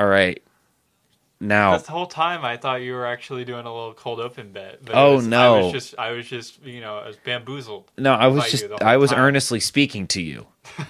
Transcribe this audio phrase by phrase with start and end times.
[0.00, 0.42] All right.
[1.42, 4.82] Now, The whole time, I thought you were actually doing a little cold open bit.
[4.82, 5.60] But Oh, was- I no.
[5.64, 7.90] was just, I was just, you know, I was bamboozled.
[7.98, 9.20] no, I was just I was time.
[9.20, 10.46] earnestly speaking to you.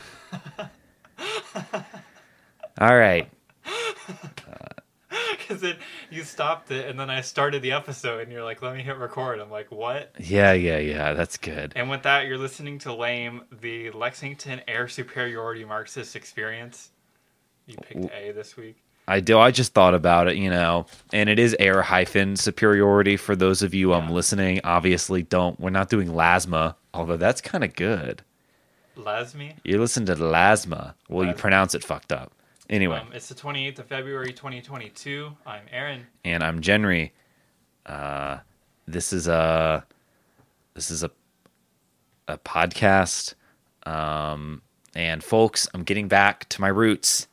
[2.80, 3.28] All right.
[5.38, 5.76] Because then
[6.12, 8.96] you stopped it, and then I started the episode, and you're like, "Let me hit
[8.96, 11.12] record." I'm like, "What?" Yeah, yeah, yeah.
[11.14, 11.72] That's good.
[11.74, 16.90] And with that, you're listening to Lame, the Lexington Air Superiority Marxist Experience.
[17.66, 18.76] You picked A this week.
[19.10, 19.38] I do.
[19.38, 23.60] I just thought about it, you know, and it is air hyphen superiority for those
[23.62, 24.14] of you um Yeah.
[24.14, 24.60] listening.
[24.64, 28.22] Obviously, don't we're not doing lasma, although that's kind of good.
[28.96, 29.54] Lasme.
[29.64, 30.94] You listen to lasma.
[31.08, 32.32] Well, you pronounce it fucked up.
[32.68, 35.36] Anyway, Um, it's the 28th of February, 2022.
[35.46, 36.06] I'm Aaron.
[36.24, 37.10] and I'm Genry.
[37.86, 38.38] Uh,
[38.86, 39.84] this is a
[40.74, 41.10] this is a
[42.28, 43.34] a podcast.
[43.86, 44.62] Um,
[44.94, 47.26] and folks, I'm getting back to my roots.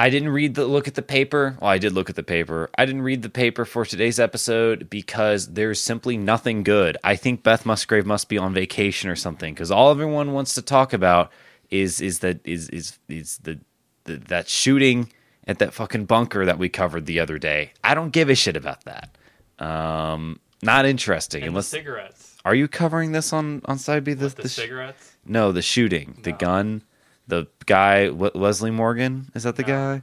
[0.00, 1.58] I didn't read the look at the paper.
[1.60, 2.70] Well, I did look at the paper.
[2.78, 6.96] I didn't read the paper for today's episode because there's simply nothing good.
[7.04, 10.62] I think Beth Musgrave must be on vacation or something because all everyone wants to
[10.62, 11.30] talk about
[11.70, 13.60] is is that is is is the,
[14.04, 15.12] the that shooting
[15.46, 17.72] at that fucking bunker that we covered the other day.
[17.84, 19.18] I don't give a shit about that.
[19.58, 21.42] Um, not interesting.
[21.42, 22.36] And unless the cigarettes.
[22.46, 24.14] are you covering this on on side B?
[24.14, 25.14] This the the sh- cigarettes.
[25.26, 26.84] no, the shooting, the gun,
[27.30, 29.30] the guy, w- Leslie Morgan.
[29.34, 29.68] Is that the No.
[29.68, 30.02] guy?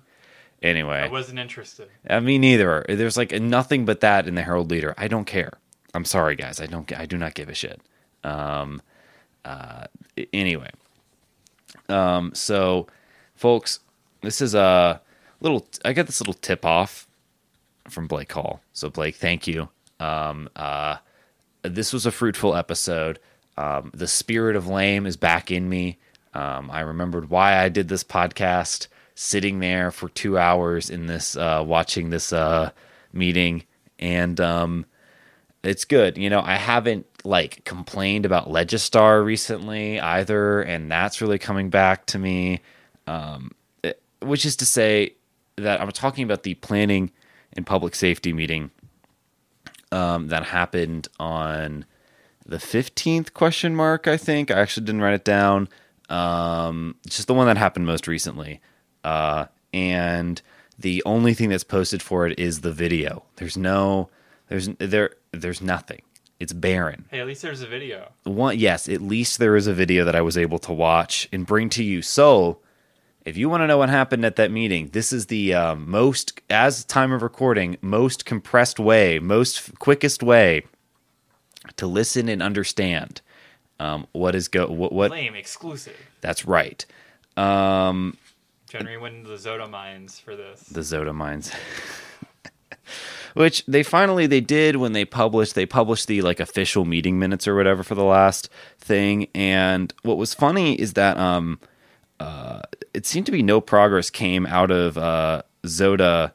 [0.63, 1.87] Anyway, I wasn't interested.
[2.09, 2.83] I mean, neither.
[2.89, 4.95] There's like nothing but that in the Herald Leader.
[4.97, 5.53] I don't care.
[5.93, 6.59] I'm sorry, guys.
[6.59, 6.91] I don't.
[6.97, 7.79] I do not give a shit.
[8.23, 8.81] Um,
[9.45, 9.85] uh,
[10.33, 10.71] anyway,
[11.89, 12.87] um, so,
[13.35, 13.79] folks,
[14.21, 14.99] this is a
[15.41, 15.67] little.
[15.85, 17.07] I got this little tip off
[17.89, 18.61] from Blake Hall.
[18.73, 19.69] So, Blake, thank you.
[19.99, 20.97] Um, uh,
[21.61, 23.19] this was a fruitful episode.
[23.57, 25.97] Um, the spirit of lame is back in me.
[26.37, 31.35] Um, I remembered why I did this podcast, sitting there for two hours in this,
[31.35, 32.69] uh, watching this uh,
[33.11, 33.63] meeting,
[33.97, 34.85] and um,
[35.63, 36.17] it's good.
[36.17, 42.05] You know, I haven't like complained about Legistar recently either, and that's really coming back
[42.07, 42.61] to me.
[43.07, 43.51] Um,
[43.83, 45.13] it- which is to say
[45.55, 47.09] that I'm talking about the planning
[47.53, 48.69] and public safety meeting
[49.91, 51.85] um, that happened on
[52.45, 55.67] the 15th question mark i think i actually didn't write it down
[56.09, 58.61] um, it's just the one that happened most recently.
[59.03, 60.41] Uh, and
[60.79, 63.23] the only thing that's posted for it is the video.
[63.37, 64.09] There's no
[64.47, 66.01] there's there there's nothing.
[66.39, 67.05] It's barren.
[67.09, 68.11] Hey, at least there's a video.
[68.23, 71.45] one yes at least there is a video that i was able to watch and
[71.45, 72.01] bring to you.
[72.01, 72.59] So
[73.25, 76.39] if you want to know what happened at that meeting this is the um, most
[76.49, 80.63] as time of recording most compressed way most quickest way
[81.75, 83.21] to listen and understand
[83.79, 85.95] um, what is go what, what Lame exclusive.
[86.21, 86.85] that's right
[87.35, 88.17] um,
[88.69, 90.61] Generally went into the ZOTA mines for this.
[90.63, 91.51] the ZOTA mines.
[93.33, 97.47] Which they finally they did when they published they published the like official meeting minutes
[97.47, 98.49] or whatever for the last
[98.79, 99.27] thing.
[99.35, 101.59] And what was funny is that um
[102.19, 102.61] uh
[102.95, 106.31] it seemed to be no progress came out of uh ZOTA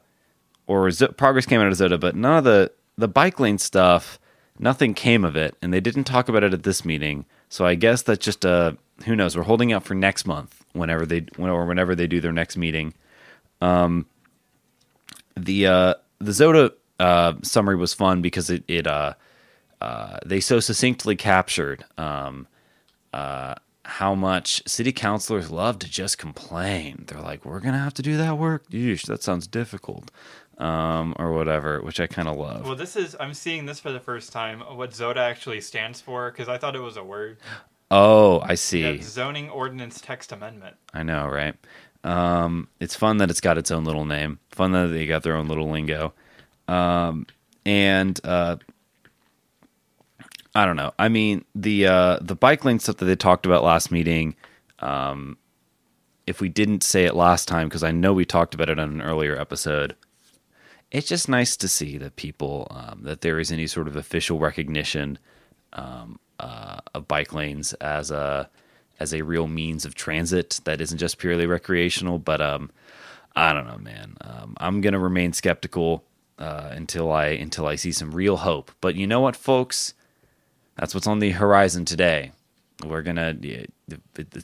[0.65, 4.17] or Z- progress came out of ZOTA, but none of the the bike lane stuff,
[4.59, 7.25] nothing came of it, and they didn't talk about it at this meeting.
[7.49, 8.73] So I guess that's just uh
[9.05, 9.35] who knows.
[9.35, 12.57] We're holding out for next month, whenever they when, or whenever they do their next
[12.57, 12.93] meeting.
[13.61, 14.05] Um,
[15.35, 19.13] the uh the ZOTA uh summary was fun because it it uh
[19.81, 22.47] uh they so succinctly captured um
[23.13, 23.55] uh
[23.85, 27.03] how much city councilors love to just complain.
[27.07, 28.69] They're like, "We're gonna have to do that work.
[28.69, 30.09] Yeesh, that sounds difficult."
[30.57, 32.65] um, or whatever, which I kind of love.
[32.65, 34.59] Well, this is I'm seeing this for the first time.
[34.61, 37.37] What ZOTA actually stands for because I thought it was a word.
[37.91, 38.81] oh, I see.
[38.81, 40.75] Yeah, zoning ordinance text amendment.
[40.93, 41.55] I know, right?
[42.03, 44.39] Um, it's fun that it's got its own little name.
[44.51, 46.13] Fun that they got their own little lingo.
[46.67, 47.25] Um,
[47.65, 48.57] and uh,
[50.55, 50.93] I don't know.
[50.99, 54.35] I mean, the uh, the bike lane stuff that they talked about last meeting.
[54.79, 55.37] Um,
[56.27, 58.89] if we didn't say it last time, because I know we talked about it on
[58.89, 59.95] an earlier episode,
[60.91, 64.39] it's just nice to see that people um, that there is any sort of official
[64.39, 65.17] recognition
[65.73, 68.49] um, uh, of bike lanes as a
[68.99, 72.19] as a real means of transit that isn't just purely recreational.
[72.19, 72.69] But um,
[73.35, 74.17] I don't know, man.
[74.21, 76.03] Um, I'm gonna remain skeptical
[76.37, 78.71] uh, until I until I see some real hope.
[78.81, 79.95] But you know what, folks?
[80.77, 82.31] That's what's on the horizon today.
[82.85, 83.35] We're gonna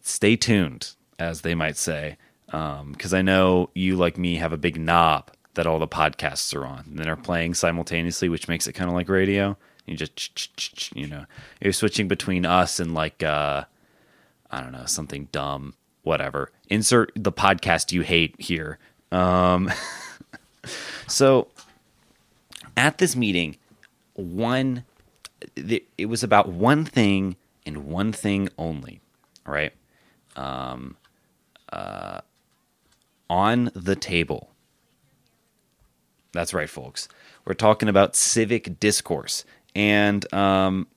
[0.03, 4.79] stay tuned, as they might say, because I know you, like me, have a big
[4.79, 8.89] knob that all the podcasts are on, and they're playing simultaneously, which makes it kind
[8.89, 9.57] of like radio.
[9.85, 11.25] You just, you know,
[11.59, 13.63] you're switching between us and like, uh,
[14.51, 15.73] I don't know, something dumb,
[16.03, 16.51] whatever.
[16.69, 18.77] Insert the podcast you hate here,
[19.11, 19.71] Um,
[21.07, 21.47] so
[22.77, 23.57] at this meeting,
[24.13, 24.83] one
[25.55, 29.01] it was about one thing and one thing only,
[29.45, 29.73] right?
[30.35, 30.97] Um,
[31.71, 32.21] uh,
[33.29, 34.51] on the table.
[36.31, 37.07] That's right, folks.
[37.45, 39.45] We're talking about civic discourse.
[39.75, 40.87] And um,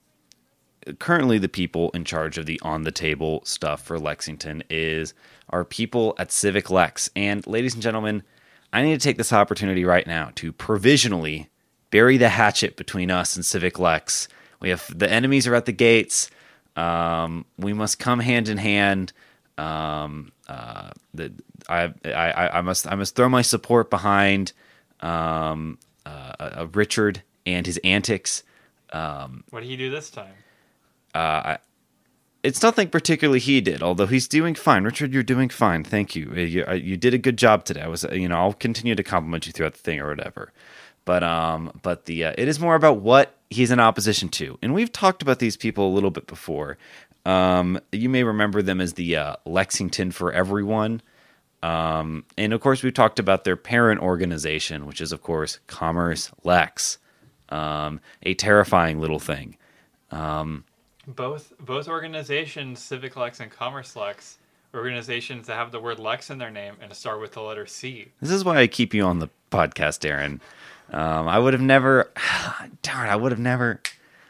[0.99, 5.13] currently, the people in charge of the on the table stuff for Lexington is
[5.49, 7.09] our people at Civic Lex.
[7.15, 8.23] And ladies and gentlemen,
[8.71, 11.49] I need to take this opportunity right now to provisionally
[11.93, 14.27] bury the hatchet between us and Civic Lex.
[14.59, 16.31] We have the enemies are at the gates.
[16.75, 19.13] Um, we must come hand in hand.
[19.59, 21.31] Um, uh, the,
[21.69, 24.53] I, I, I must I must throw my support behind
[25.01, 28.41] um, uh, uh, Richard and his antics.
[28.91, 30.33] Um, what did he do this time?
[31.13, 31.57] Uh, I,
[32.41, 34.83] it's nothing particularly he did, although he's doing fine.
[34.83, 35.83] Richard, you're doing fine.
[35.83, 36.33] Thank you.
[36.33, 37.81] You, uh, you did a good job today.
[37.81, 40.51] I was, you know, I'll continue to compliment you throughout the thing or whatever.
[41.05, 44.73] But um, but the uh, it is more about what he's in opposition to, and
[44.73, 46.77] we've talked about these people a little bit before.
[47.25, 51.01] Um, you may remember them as the uh, Lexington for Everyone.
[51.61, 56.29] Um, and of course, we've talked about their parent organization, which is, of course, Commerce
[56.43, 56.97] Lex,
[57.47, 59.57] um, a terrifying little thing.
[60.11, 60.65] Um,
[61.07, 64.37] both both organizations, Civic Lex and Commerce Lex,
[64.73, 68.09] organizations that have the word Lex in their name and start with the letter C.
[68.21, 70.41] This is why I keep you on the podcast, Aaron.
[70.91, 72.11] Um, I would have never,
[72.81, 73.81] darn, I would have never,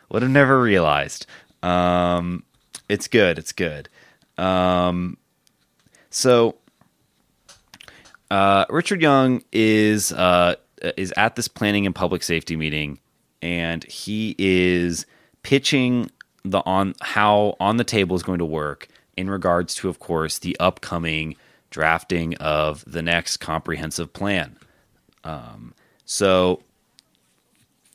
[0.10, 1.26] would have never realized.
[1.62, 2.44] Um,
[2.90, 3.38] it's good.
[3.40, 3.90] It's good.
[4.38, 5.18] Um,
[6.10, 6.56] so,
[8.30, 10.56] uh, Richard Young is uh,
[10.98, 13.00] is at this planning and public safety meeting,
[13.42, 15.06] and he is
[15.44, 16.10] pitching
[16.44, 20.40] the on how on the table is going to work in regards to, of course,
[20.40, 21.36] the upcoming
[21.70, 24.58] drafting of the next comprehensive plan.
[25.24, 25.74] Um,
[26.06, 26.62] so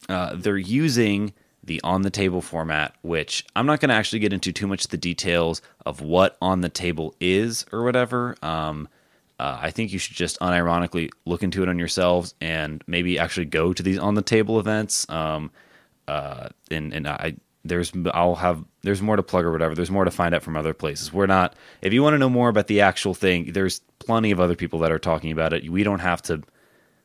[0.08, 1.32] uh, they're using
[1.64, 4.86] the on the table format, which I'm not going to actually get into too much
[4.86, 8.36] of the details of what on the table is or whatever.
[8.42, 8.88] Um,
[9.38, 13.46] uh, I think you should just unironically look into it on yourselves and maybe actually
[13.46, 15.08] go to these on the table events.
[15.08, 15.52] Um,
[16.08, 19.74] uh, and and I there's I'll have there's more to plug or whatever.
[19.74, 21.12] There's more to find out from other places.
[21.12, 24.40] We're not if you want to know more about the actual thing, there's plenty of
[24.40, 25.70] other people that are talking about it.
[25.70, 26.42] We don't have to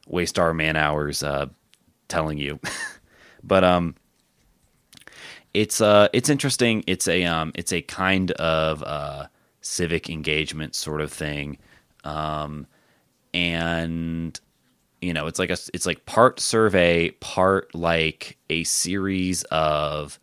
[0.08, 1.48] waste our man hours uh,
[2.08, 2.60] telling you.
[3.44, 3.96] but um
[5.54, 6.84] it's uh it's interesting.
[6.88, 9.28] It's a um it's a kind of uh
[9.62, 11.58] civic engagement sort of thing.
[12.04, 12.68] Um
[13.34, 14.40] and
[15.02, 20.20] you know, it's like a it's like part survey, part like a series of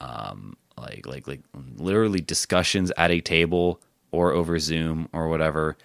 [0.00, 1.40] um like like like
[1.76, 3.80] literally discussions at a table
[4.10, 5.76] or over Zoom or whatever.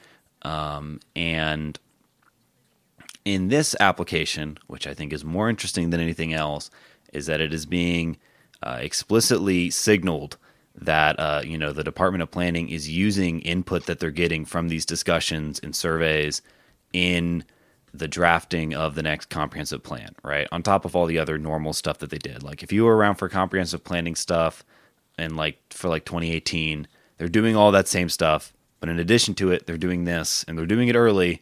[0.42, 1.80] Um and
[3.34, 6.70] in this application, which I think is more interesting than anything else,
[7.14, 8.18] is that it is being
[8.64, 10.38] uh, explicitly signaled
[10.76, 14.70] that uh, you know the Department of Planning is using input that they're getting from
[14.70, 16.42] these discussions and surveys
[16.94, 17.44] in
[17.94, 20.48] the drafting of the next comprehensive plan, right?
[20.52, 22.44] On top of all the other normal stuff that they did.
[22.44, 24.64] Like if you were around for comprehensive planning stuff
[25.18, 26.88] and like for like 2018,
[27.18, 30.58] they're doing all that same stuff, but in addition to it, they're doing this and
[30.58, 31.42] they're doing it early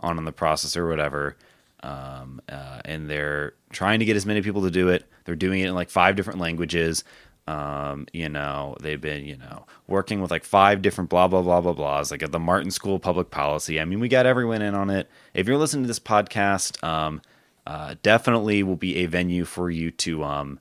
[0.00, 1.36] on the process or whatever.
[1.82, 5.04] Um, uh, and they're trying to get as many people to do it.
[5.24, 7.04] They're doing it in like five different languages.
[7.46, 11.60] Um, you know, they've been, you know, working with like five different blah, blah, blah,
[11.60, 13.80] blah, blahs, like at the Martin School of Public Policy.
[13.80, 15.08] I mean, we got everyone in on it.
[15.32, 17.22] If you're listening to this podcast, um,
[17.66, 20.58] uh, definitely will be a venue for you to um,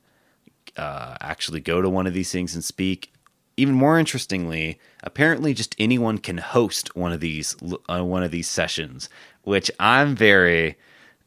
[0.77, 3.11] uh, actually go to one of these things and speak.
[3.55, 7.55] Even more interestingly, apparently, just anyone can host one of these
[7.89, 9.09] uh, one of these sessions,
[9.47, 10.75] which I'm very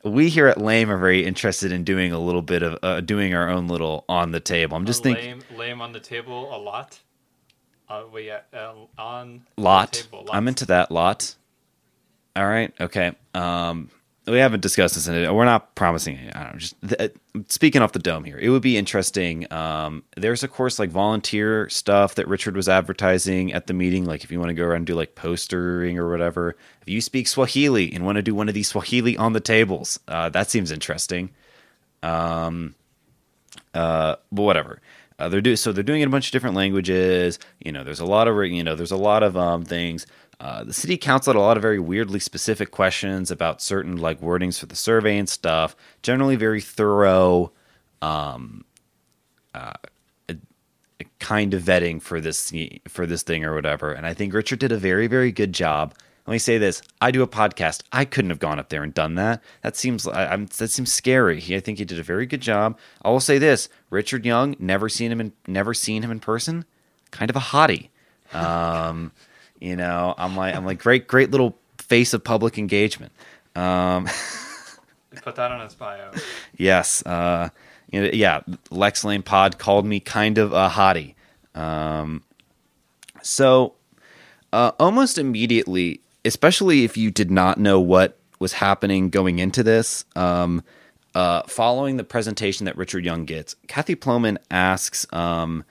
[0.05, 3.35] we here at Lame are very interested in doing a little bit of uh, doing
[3.35, 4.77] our own little on the table.
[4.77, 7.00] I'm just thinking lame, lame on the table a lot.
[7.89, 9.95] Uh, we yeah, uh, on lot.
[9.95, 11.35] Table, I'm into that lot.
[12.37, 13.12] All right, okay.
[13.35, 13.91] Um,
[14.27, 16.19] we haven't discussed this, and we're not promising.
[16.35, 17.09] I don't know, just uh,
[17.49, 18.39] speaking off the dome here.
[18.39, 19.50] It would be interesting.
[19.53, 24.05] Um, there's of course like volunteer stuff that Richard was advertising at the meeting.
[24.05, 26.57] Like if you want to go around and do like postering or whatever.
[26.83, 29.99] If you speak Swahili and want to do one of these Swahili on the tables,
[30.09, 31.31] uh, that seems interesting.
[32.03, 32.75] Um,
[33.75, 34.81] uh, but whatever.
[35.19, 37.39] Uh, they're do so they're doing it in a bunch of different languages.
[37.59, 40.07] You know, there's a lot of you know, there's a lot of um, things.
[40.40, 44.23] Uh, the city council had a lot of very weirdly specific questions about certain like
[44.23, 45.76] wordings for the survey and stuff.
[46.02, 47.52] Generally, very thorough,
[48.00, 48.64] um,
[49.54, 49.75] uh,
[50.30, 50.37] a,
[50.99, 52.50] a kind of vetting for this
[52.88, 53.92] for this thing or whatever.
[53.92, 55.94] And I think Richard did a very very good job.
[56.26, 57.82] Let me say this: I do a podcast.
[57.92, 59.42] I couldn't have gone up there and done that.
[59.61, 61.38] That seems I, that seems scary.
[61.38, 62.78] He, I think he did a very good job.
[63.02, 66.64] I will say this: Richard Young, never seen him in never seen him in person.
[67.11, 67.88] Kind of a hottie.
[68.32, 69.12] Um,
[69.61, 73.12] you know, I'm like I'm like great great little face of public engagement.
[73.55, 74.09] Um,
[75.23, 76.12] Put that on his bio.
[76.57, 77.05] yes.
[77.05, 77.50] Uh,
[77.90, 78.40] you know, yeah.
[78.71, 81.14] Lex Lane Pod called me kind of a hottie.
[81.55, 82.23] Um,
[83.23, 83.75] so
[84.52, 90.05] uh, almost immediately, especially if you did not know what was happening going into this,
[90.17, 90.62] um,
[91.14, 95.64] uh, following the presentation that Richard Young gets, Kathy Plomin asks um,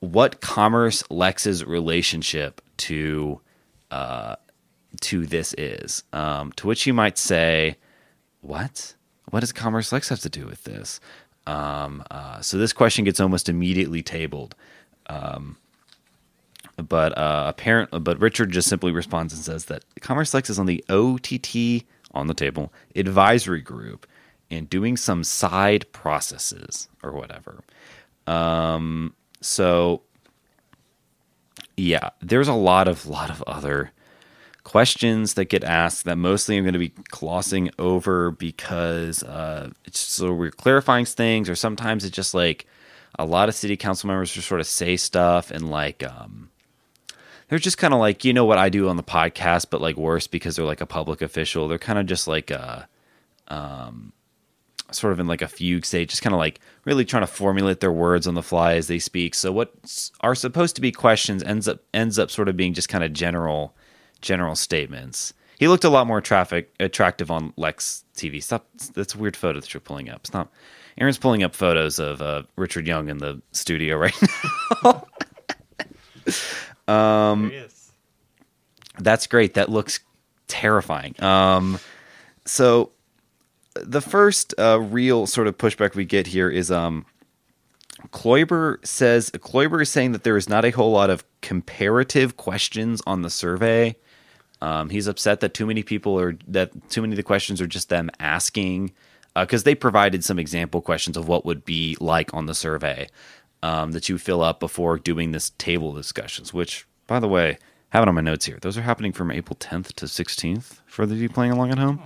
[0.00, 3.40] what Commerce Lex's relationship to
[3.90, 4.36] uh,
[5.00, 6.04] to this is.
[6.12, 7.76] Um, to which you might say,
[8.40, 8.94] "What?
[9.30, 11.00] What does Commerce Lex have to do with this?"
[11.46, 14.54] Um, uh, so this question gets almost immediately tabled.
[15.06, 15.56] Um,
[16.76, 20.66] but uh, apparent, but Richard just simply responds and says that Commerce Lex is on
[20.66, 24.06] the OTT on the table advisory group
[24.50, 27.62] and doing some side processes or whatever.
[28.26, 30.02] Um, so
[31.76, 33.92] yeah, there's a lot of lot of other
[34.64, 39.98] questions that get asked that mostly I'm going to be glossing over because uh, it's
[39.98, 42.66] so we're clarifying things, or sometimes it's just like
[43.18, 46.50] a lot of city council members just sort of say stuff and like um,
[47.48, 49.96] they're just kind of like you know what I do on the podcast, but like
[49.96, 51.68] worse because they're like a public official.
[51.68, 52.82] They're kind of just like uh,
[53.48, 54.12] um,
[54.90, 57.80] sort of in like a fugue state, just kind of like really trying to formulate
[57.80, 59.34] their words on the fly as they speak.
[59.34, 59.72] So what
[60.20, 63.12] are supposed to be questions ends up ends up sort of being just kind of
[63.12, 63.74] general
[64.20, 65.32] general statements.
[65.58, 68.42] He looked a lot more traffic attractive on Lex TV.
[68.42, 68.66] Stop.
[68.94, 70.26] That's a weird photo that you're pulling up.
[70.26, 70.52] Stop.
[71.00, 74.14] Aaron's pulling up photos of uh, Richard Young in the studio right
[74.84, 75.06] now.
[76.88, 77.52] Um,
[78.98, 79.54] that's great.
[79.54, 80.00] That looks
[80.48, 81.20] terrifying.
[81.22, 81.78] Um,
[82.46, 82.90] so
[83.84, 87.06] the first uh, real sort of pushback we get here is um,
[88.10, 93.02] Kloiber says Kloiber is saying that there is not a whole lot of comparative questions
[93.06, 93.96] on the survey.
[94.60, 97.66] Um, he's upset that too many people are that too many of the questions are
[97.66, 98.92] just them asking
[99.34, 103.08] because uh, they provided some example questions of what would be like on the survey
[103.62, 106.52] um, that you fill up before doing this table discussions.
[106.52, 107.58] Which, by the way,
[107.90, 108.58] have it on my notes here.
[108.60, 112.02] Those are happening from April 10th to 16th for the you playing along at home.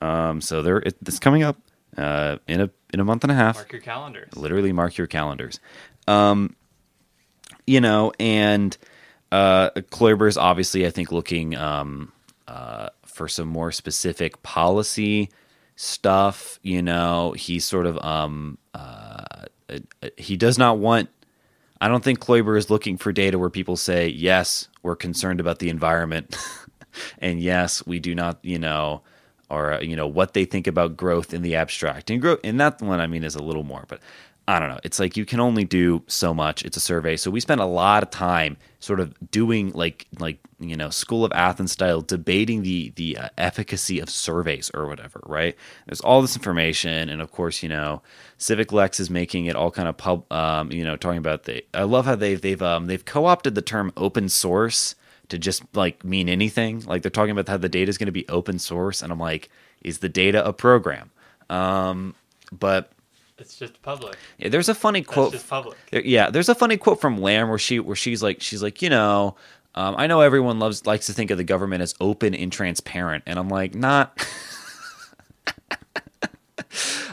[0.00, 1.56] Um, so there, it, it's coming up
[1.96, 3.56] uh, in a in a month and a half.
[3.56, 4.36] Mark your calendars.
[4.36, 5.60] Literally, mark your calendars.
[6.06, 6.54] Um,
[7.66, 8.76] you know, and
[9.30, 12.12] uh, Kloiber is obviously, I think, looking um,
[12.46, 15.30] uh, for some more specific policy
[15.76, 16.58] stuff.
[16.62, 19.24] You know, he's sort of um, uh,
[20.16, 21.10] he does not want.
[21.80, 25.58] I don't think Kloiber is looking for data where people say, "Yes, we're concerned about
[25.58, 26.36] the environment,"
[27.18, 28.38] and yes, we do not.
[28.42, 29.02] You know,
[29.50, 32.10] or you know what they think about growth in the abstract.
[32.10, 34.00] And growth in that one, I mean, is a little more, but
[34.48, 34.80] I don't know.
[34.82, 36.64] It's like you can only do so much.
[36.64, 40.38] It's a survey, so we spent a lot of time sort of doing like like
[40.58, 45.20] you know School of Athens style debating the the uh, efficacy of surveys or whatever.
[45.26, 45.54] Right?
[45.86, 48.00] There's all this information, and of course, you know,
[48.38, 50.24] Civic Lex is making it all kind of pub.
[50.32, 51.62] Um, you know, talking about the.
[51.74, 54.94] I love how they've they've um, they've co opted the term open source
[55.28, 56.84] to just like mean anything.
[56.84, 59.18] Like they're talking about how the data is going to be open source, and I'm
[59.18, 59.50] like,
[59.82, 61.10] is the data a program?
[61.50, 62.14] Um,
[62.52, 62.90] but
[63.38, 64.16] it's just public.
[64.38, 65.32] Yeah, there's a funny quote.
[65.32, 65.78] That's just public.
[65.90, 68.82] There, yeah, there's a funny quote from Lamb where she where she's like she's like
[68.82, 69.36] you know.
[69.74, 73.22] Um, I know everyone loves likes to think of the government as open and transparent,
[73.26, 74.26] and I'm like, not.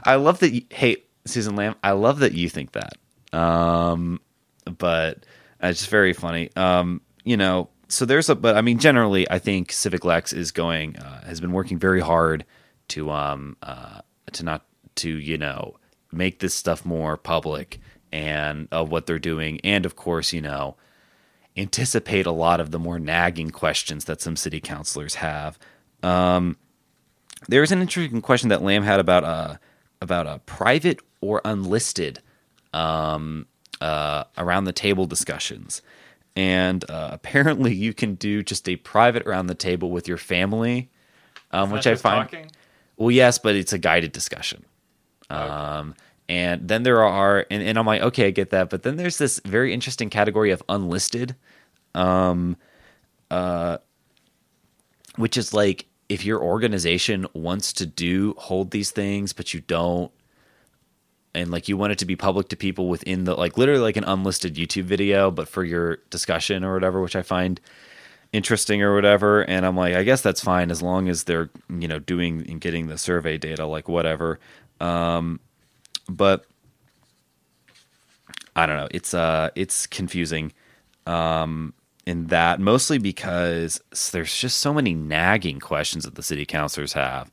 [0.03, 0.51] I love that.
[0.51, 2.93] You, hey, Susan Lamb, I love that you think that.
[3.37, 4.19] Um,
[4.65, 5.25] but
[5.61, 6.49] it's just very funny.
[6.55, 10.51] Um, you know, so there's a, but I mean, generally, I think Civic Lex is
[10.51, 12.45] going uh, has been working very hard
[12.87, 14.01] to um uh
[14.33, 14.65] to not
[14.95, 15.75] to you know
[16.11, 17.79] make this stuff more public
[18.11, 20.75] and of what they're doing, and of course, you know,
[21.57, 25.59] anticipate a lot of the more nagging questions that some city councilors have.
[26.03, 26.57] Um,
[27.47, 29.55] there's an interesting question that Lamb had about uh
[30.01, 32.21] about a private or unlisted
[32.73, 33.47] um,
[33.81, 35.81] uh, around the table discussions.
[36.35, 40.89] And uh, apparently, you can do just a private around the table with your family,
[41.51, 42.29] um, which I find.
[42.29, 42.51] Talking?
[42.97, 44.65] Well, yes, but it's a guided discussion.
[45.29, 45.95] Um,
[46.27, 48.69] and then there are, and, and I'm like, okay, I get that.
[48.69, 51.35] But then there's this very interesting category of unlisted,
[51.93, 52.57] um,
[53.31, 53.77] uh,
[55.15, 60.11] which is like if your organization wants to do hold these things, but you don't,
[61.35, 63.97] and like you want it to be public to people within the like literally like
[63.97, 67.59] an unlisted YouTube video, but for your discussion or whatever, which I find
[68.33, 69.43] interesting or whatever.
[69.43, 72.59] And I'm like, I guess that's fine as long as they're you know doing and
[72.59, 74.39] getting the survey data, like whatever.
[74.79, 75.39] Um,
[76.09, 76.45] but
[78.55, 78.87] I don't know.
[78.91, 80.53] It's uh, it's confusing.
[81.05, 81.73] Um,
[82.05, 87.31] in that mostly because there's just so many nagging questions that the city councilors have,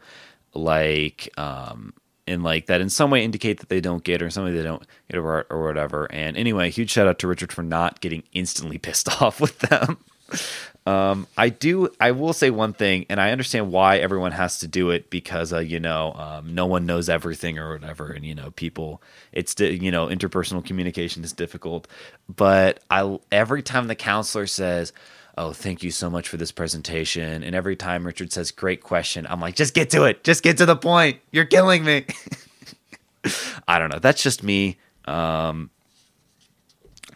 [0.55, 1.93] like um,
[2.27, 4.53] and like that in some way indicate that they don't get or in some way
[4.53, 6.11] they don't get or, or whatever.
[6.13, 9.99] And anyway, huge shout out to Richard for not getting instantly pissed off with them.
[10.85, 11.91] Um, I do.
[12.01, 15.53] I will say one thing, and I understand why everyone has to do it because
[15.53, 19.01] uh, you know um, no one knows everything or whatever, and you know people.
[19.31, 21.87] It's you know interpersonal communication is difficult,
[22.29, 24.93] but I every time the counselor says,
[25.37, 29.27] "Oh, thank you so much for this presentation," and every time Richard says, "Great question,"
[29.29, 30.25] I'm like, "Just get to it.
[30.25, 31.21] Just get to the point.
[31.31, 32.07] You're killing me."
[33.69, 33.99] I don't know.
[33.99, 34.79] That's just me.
[35.05, 35.71] Um,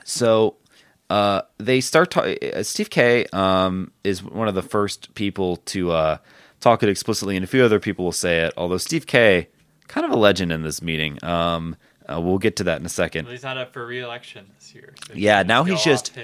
[0.05, 0.57] so
[1.11, 2.39] uh, they start talking.
[2.43, 6.19] Uh, Steve Kay um, is one of the first people to uh,
[6.61, 8.55] talk it explicitly, and a few other people will say it.
[8.57, 9.49] Although Steve Kay,
[9.89, 11.23] kind of a legend in this meeting.
[11.25, 11.77] Um,
[12.09, 13.25] uh, we'll get to that in a second.
[13.25, 14.95] Well, he's not up for re-election this year.
[15.09, 16.17] So yeah, now he's just.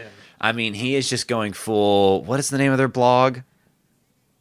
[0.43, 2.25] I mean, he is just going full.
[2.25, 3.39] What is the name of their blog?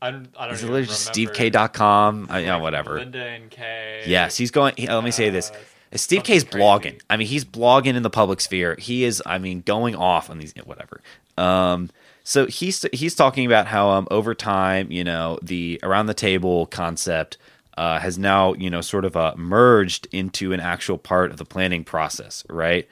[0.01, 2.27] I don't, I don't is it literally just SteveK.com?
[2.29, 2.98] I, yeah, whatever.
[2.98, 4.03] Linda and Kay.
[4.08, 4.74] Yes, he's going.
[4.75, 5.51] He, let me say this.
[5.51, 7.00] Uh, Steve Kay's blogging.
[7.10, 8.75] I mean, he's blogging in the public sphere.
[8.79, 11.01] He is, I mean, going off on these whatever.
[11.38, 11.91] Um,
[12.24, 16.65] so he's he's talking about how um, over time, you know, the around the table
[16.65, 17.38] concept
[17.77, 21.46] uh, has now, you know, sort of uh, merged into an actual part of the
[21.46, 22.88] planning process, right?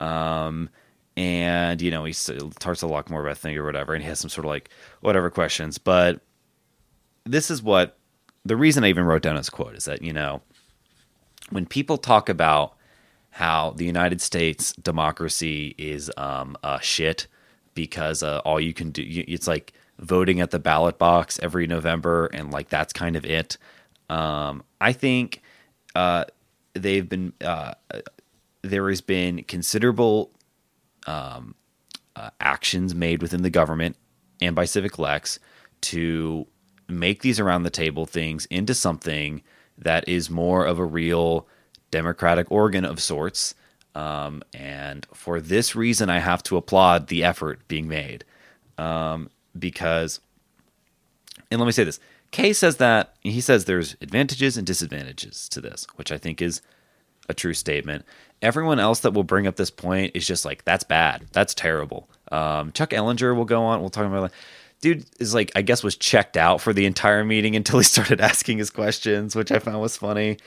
[0.00, 0.70] Um,
[1.20, 2.14] and you know, he
[2.60, 4.70] talks a lot more about thing or whatever, and he has some sort of like
[5.02, 5.76] whatever questions.
[5.76, 6.22] But
[7.26, 7.98] this is what
[8.46, 10.40] the reason I even wrote down his quote is that you know
[11.50, 12.74] when people talk about
[13.32, 17.26] how the United States democracy is um, shit
[17.74, 22.30] because uh, all you can do it's like voting at the ballot box every November
[22.32, 23.58] and like that's kind of it.
[24.08, 25.42] Um, I think
[25.94, 26.24] uh,
[26.72, 27.74] they've been uh,
[28.62, 30.30] there has been considerable
[31.06, 31.54] um,
[32.16, 33.96] uh, actions made within the government
[34.40, 35.38] and by civic lex
[35.80, 36.46] to
[36.88, 39.42] make these around the table things into something
[39.78, 41.46] that is more of a real
[41.90, 43.54] democratic organ of sorts.
[43.94, 48.24] Um, and for this reason, I have to applaud the effort being made.
[48.78, 50.20] Um, because,
[51.50, 55.60] and let me say this Kay says that he says there's advantages and disadvantages to
[55.60, 56.60] this, which I think is
[57.28, 58.04] a true statement.
[58.42, 61.26] Everyone else that will bring up this point is just like, that's bad.
[61.32, 62.08] That's terrible.
[62.32, 63.80] Um, Chuck Ellinger will go on.
[63.80, 64.32] We'll talk about that.
[64.80, 68.20] dude is like I guess was checked out for the entire meeting until he started
[68.20, 70.38] asking his questions, which I found was funny.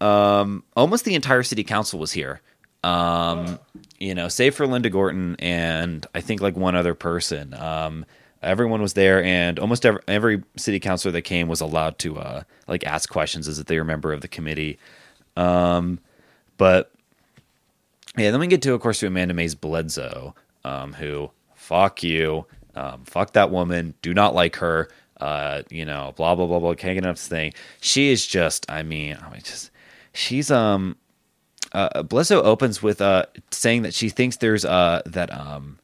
[0.00, 2.40] Um, almost the entire city council was here.
[2.84, 3.58] Um,
[3.98, 7.54] you know, save for Linda Gorton and I think like one other person.
[7.54, 8.04] Um,
[8.42, 12.42] everyone was there, and almost every, every city councilor that came was allowed to uh,
[12.68, 14.78] like ask questions as if they were a member of the committee.
[15.36, 15.98] Um,
[16.56, 16.92] but
[18.18, 22.46] yeah, then we get to, of course, to Amanda Mays Bledsoe, um, who fuck you.
[22.74, 23.94] Um, fuck that woman.
[24.02, 24.88] Do not like her.
[25.20, 26.74] Uh, you know, blah blah blah blah.
[26.74, 27.52] Can't get enough thing.
[27.80, 28.70] She is just.
[28.70, 29.70] I mean, I mean, just
[30.12, 30.96] she's um.
[31.72, 35.78] Uh, Bledsoe opens with uh saying that she thinks there's uh that um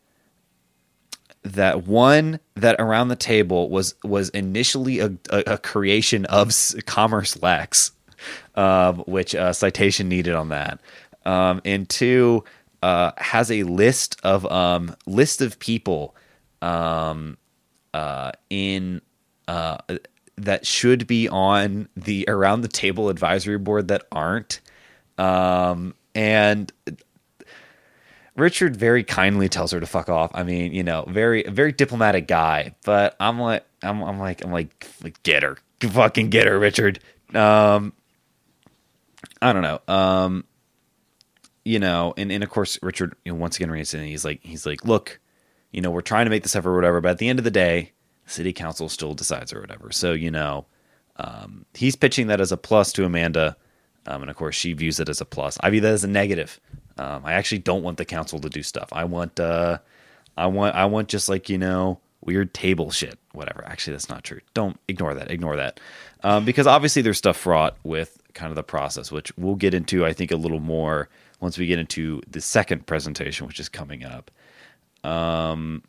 [1.44, 6.52] that one that around the table was was initially a, a, a creation of
[6.86, 7.92] Commerce Lex,
[8.54, 10.80] uh, which uh, citation needed on that,
[11.24, 12.44] um, and two
[12.82, 16.14] uh, has a list of um, list of people
[16.62, 17.38] um,
[17.94, 19.00] uh, in
[19.48, 19.78] uh,
[20.36, 24.60] that should be on the around the table advisory board that aren't.
[25.16, 26.72] Um, and
[28.36, 30.30] Richard very kindly tells her to fuck off.
[30.34, 32.74] I mean, you know, very very diplomatic guy.
[32.84, 37.00] But I'm like, I'm, I'm like, I'm like, like, get her, fucking get her, Richard.
[37.32, 37.92] Um,
[39.40, 39.80] I don't know.
[39.88, 40.44] Um,
[41.64, 44.84] you know, and and of course, Richard, you know, once again, he's like, he's like,
[44.84, 45.20] look,
[45.72, 47.44] you know, we're trying to make this effort or whatever, but at the end of
[47.44, 47.92] the day,
[48.26, 49.90] city council still decides or whatever.
[49.90, 50.66] So, you know,
[51.16, 53.56] um, he's pitching that as a plus to Amanda.
[54.06, 55.56] Um, and of course, she views it as a plus.
[55.60, 56.60] I view that as a negative.
[56.98, 58.88] Um, I actually don't want the council to do stuff.
[58.92, 59.78] I want, uh,
[60.36, 63.64] I want, I want just like you know, weird table shit, whatever.
[63.66, 64.40] Actually, that's not true.
[64.52, 65.30] Don't ignore that.
[65.30, 65.80] Ignore that,
[66.22, 70.04] um, because obviously there's stuff fraught with kind of the process, which we'll get into.
[70.04, 71.08] I think a little more
[71.40, 74.30] once we get into the second presentation, which is coming up.
[75.02, 75.82] Um,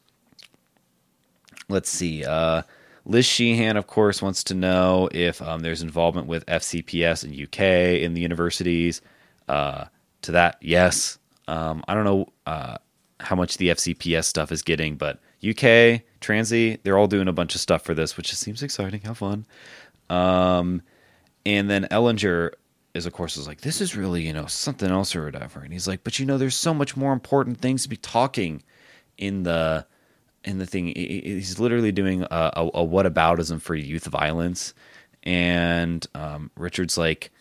[1.69, 2.25] let's see.
[2.25, 2.63] Uh,
[3.05, 8.01] Liz Sheehan, of course, wants to know if um, there's involvement with FCPS in UK
[8.01, 9.01] in the universities.
[9.47, 9.86] Uh,
[10.23, 11.19] to that, yes.
[11.47, 12.77] Um, I don't know uh,
[13.19, 17.53] how much the FCPS stuff is getting, but UK, Transy, they're all doing a bunch
[17.53, 19.01] of stuff for this, which just seems exciting.
[19.01, 19.45] How fun.
[20.10, 20.81] Um,
[21.45, 22.53] and then Ellinger
[22.95, 25.60] is, of course, is like, this is really, you know, something else or whatever.
[25.60, 28.63] And he's like, but you know, there's so much more important things to be talking
[29.17, 29.86] in the
[30.43, 30.93] in the thing.
[30.95, 34.73] He's literally doing a, a, a whataboutism for youth violence.
[35.23, 37.31] And um, Richard's like,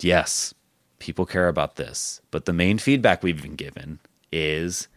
[0.00, 0.52] yes,
[0.98, 2.20] people care about this.
[2.30, 4.00] But the main feedback we've been given
[4.32, 4.88] is,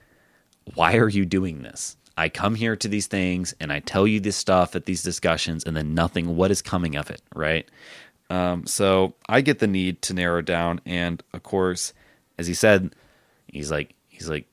[0.74, 1.96] why are you doing this?
[2.18, 5.64] I come here to these things and I tell you this stuff at these discussions,
[5.64, 6.36] and then nothing.
[6.36, 7.70] What is coming of it, right?
[8.32, 11.94] Um, so I get the need to narrow down, and of course,
[12.38, 12.96] as he said,
[13.48, 14.48] he's like, he's like,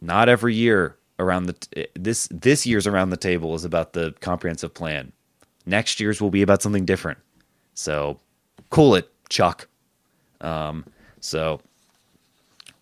[0.00, 4.14] not every year around the t- this this year's around the table is about the
[4.20, 5.12] comprehensive plan.
[5.66, 7.18] Next year's will be about something different.
[7.74, 8.18] So,
[8.70, 9.68] cool it, Chuck.
[10.40, 10.86] Um,
[11.20, 11.60] so,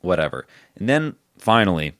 [0.03, 0.47] whatever.
[0.77, 1.95] And then finally,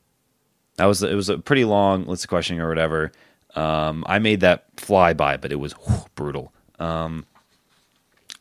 [0.77, 3.11] that was it was a pretty long list of questioning or whatever.
[3.55, 6.53] Um, I made that flyby, but it was whew, brutal.
[6.79, 7.25] Um,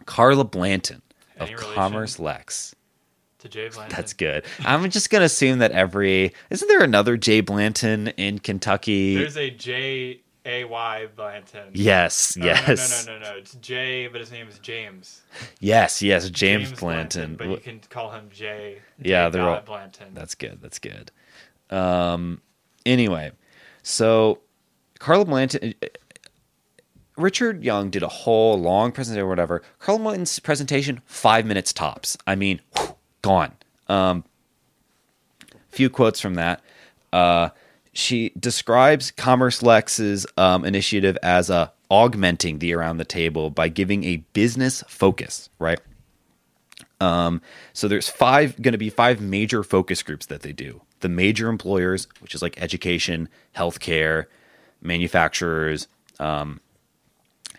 [0.07, 1.03] Carla Blanton
[1.39, 1.51] of?
[1.55, 2.75] Commerce Lex.
[3.41, 3.95] To Jay Blanton.
[3.95, 4.45] That's good.
[4.65, 9.17] I'm just gonna assume that every isn't there another Jay Blanton in Kentucky?
[9.17, 11.71] There's a J A Y Blanton.
[11.75, 13.37] yes, No, yes, No, no, no, no, no.
[13.39, 15.21] It's Jay, but his name is James.
[15.61, 16.31] yes, yes.
[16.31, 17.37] James, Blanton.
[17.37, 18.79] But you can call him Jay.
[19.03, 20.15] Yeah, Jay they're all- Blanton.
[20.15, 20.61] That's good.
[20.63, 21.13] That's good.
[21.69, 22.41] Um,
[22.87, 23.33] anyway,
[23.83, 24.39] so
[24.99, 25.75] Carla Blanton,
[27.17, 29.63] Richard Young did a whole long presentation or whatever.
[29.79, 32.17] Carla Blanton's presentation, five minutes tops.
[32.27, 33.53] I mean, whew, gone.
[33.89, 34.25] Um,
[35.71, 36.63] few quotes from that.
[37.13, 37.51] Uh,
[37.93, 44.05] she describes Commerce Lex's um, initiative as a augmenting the around the table by giving
[44.05, 45.81] a business focus, right?
[47.01, 47.41] Um,
[47.73, 50.83] so there's five going to be five major focus groups that they do.
[51.01, 54.27] The major employers, which is like education, healthcare,
[54.81, 56.61] manufacturers, um,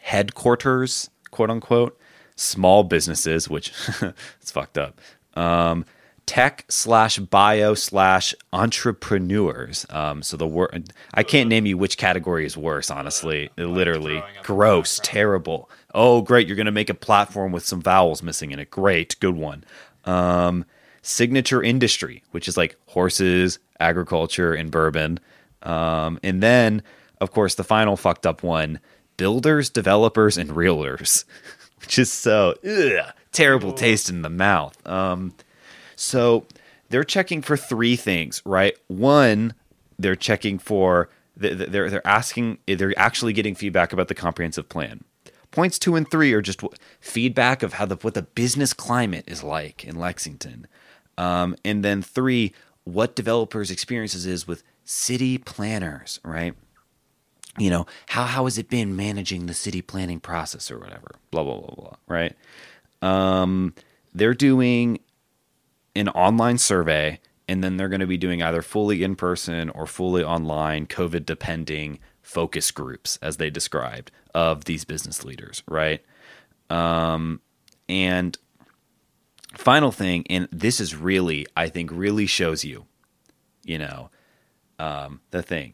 [0.08, 2.00] headquarters, quote unquote,
[2.38, 3.74] small businesses, which
[4.42, 5.02] it's fucked up.
[5.36, 5.86] Um,
[6.26, 9.86] tech slash bio slash entrepreneurs.
[9.90, 12.90] Um, so the word I can't name you which category is worse.
[12.90, 15.04] Honestly, literally throwing gross, in the background.
[15.04, 15.70] terrible.
[15.94, 16.48] Oh, great!
[16.48, 18.72] You're gonna make a platform with some vowels missing in it.
[18.72, 19.66] Great, good one.
[20.06, 20.64] Um,
[21.02, 25.20] signature industry, which is like horses, agriculture, and bourbon.
[25.64, 26.82] Um, and then,
[27.20, 28.80] of course, the final fucked up one:
[29.18, 31.26] builders, developers, and realtors,
[31.82, 34.76] which is so ugh, terrible taste in the mouth.
[34.88, 35.34] Um,
[35.96, 36.46] so
[36.90, 38.78] they're checking for three things, right?
[38.88, 39.54] One,
[40.00, 44.70] they're checking for th- th- they're they're asking they're actually getting feedback about the comprehensive
[44.70, 45.04] plan.
[45.52, 46.62] Points two and three are just
[47.00, 50.68] feedback of how the what the business climate is like in Lexington,
[51.18, 52.54] um, and then three,
[52.84, 56.54] what developers' experiences is with city planners, right?
[57.58, 61.44] You know how how has it been managing the city planning process or whatever, blah
[61.44, 62.36] blah blah blah, right?
[63.02, 63.74] Um,
[64.14, 65.00] they're doing
[65.96, 69.86] an online survey and then they're going to be doing either fully in person or
[69.86, 76.04] fully online covid depending focus groups as they described of these business leaders right
[76.70, 77.40] um,
[77.88, 78.38] and
[79.56, 82.86] final thing and this is really i think really shows you
[83.64, 84.10] you know
[84.80, 85.74] um, the thing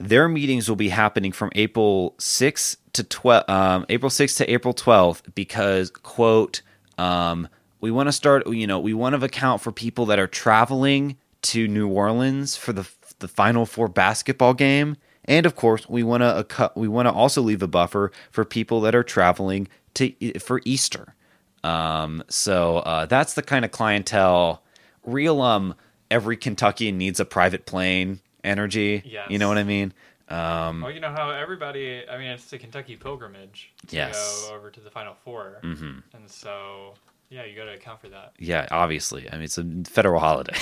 [0.00, 4.74] their meetings will be happening from April 6th to 12 um, April 6th to April
[4.74, 6.62] 12th because quote
[6.98, 7.46] um,
[7.80, 11.16] we want to start you know we want to account for people that are traveling
[11.42, 14.96] to New Orleans for the the final four basketball game.
[15.26, 18.80] And of course we want to we want to also leave a buffer for people
[18.80, 21.14] that are traveling to for Easter.
[21.62, 24.62] Um, so uh, that's the kind of clientele.
[25.04, 25.74] Real um
[26.10, 29.26] every Kentuckian needs a private plane energy Yes.
[29.30, 29.92] you know what I mean
[30.28, 32.04] um, Well, you know how everybody.
[32.08, 34.46] I mean, it's the Kentucky pilgrimage to Yes.
[34.48, 36.02] go over to the Final 4 mhm.
[36.14, 36.94] and so
[37.30, 38.32] yeah, you got to account for that.
[38.38, 39.28] Yeah, obviously.
[39.30, 40.56] I mean, it's a federal holiday.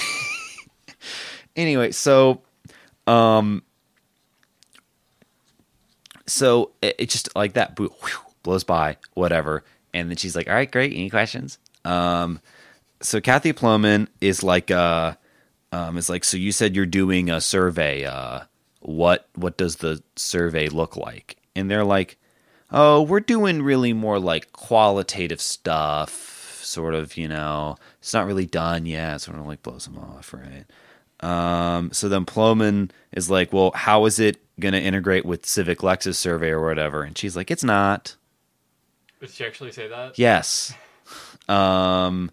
[1.56, 2.42] anyway, so,
[3.06, 3.62] um,
[6.26, 7.90] so it, it just like that whew,
[8.42, 9.64] blows by, whatever.
[9.94, 10.92] And then she's like, "All right, great.
[10.92, 12.40] Any questions?" Um,
[13.00, 15.14] so Kathy Plomin is like, uh,
[15.72, 18.04] um, is like, so you said you're doing a survey.
[18.04, 18.40] Uh,
[18.80, 21.36] what what does the survey look like?
[21.56, 22.16] And they're like,
[22.70, 28.46] oh, we're doing really more like qualitative stuff, sort of, you know, it's not really
[28.46, 29.20] done yet.
[29.20, 30.64] Sort of like blows them off, right?
[31.20, 35.82] Um, so then Plomin is like, well, how is it going to integrate with Civic
[35.82, 37.02] Lex's survey or whatever?
[37.02, 38.14] And she's like, it's not.
[39.20, 40.18] Did she actually say that?
[40.18, 40.74] Yes.
[41.48, 42.30] Um,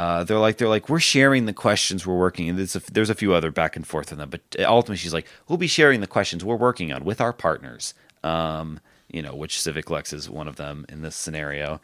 [0.00, 3.10] uh, they're like they're like we're sharing the questions we're working and there's a, there's
[3.10, 6.00] a few other back and forth in them but ultimately she's like we'll be sharing
[6.00, 7.92] the questions we're working on with our partners.
[8.24, 11.82] Um, you know which civic lex is one of them in this scenario.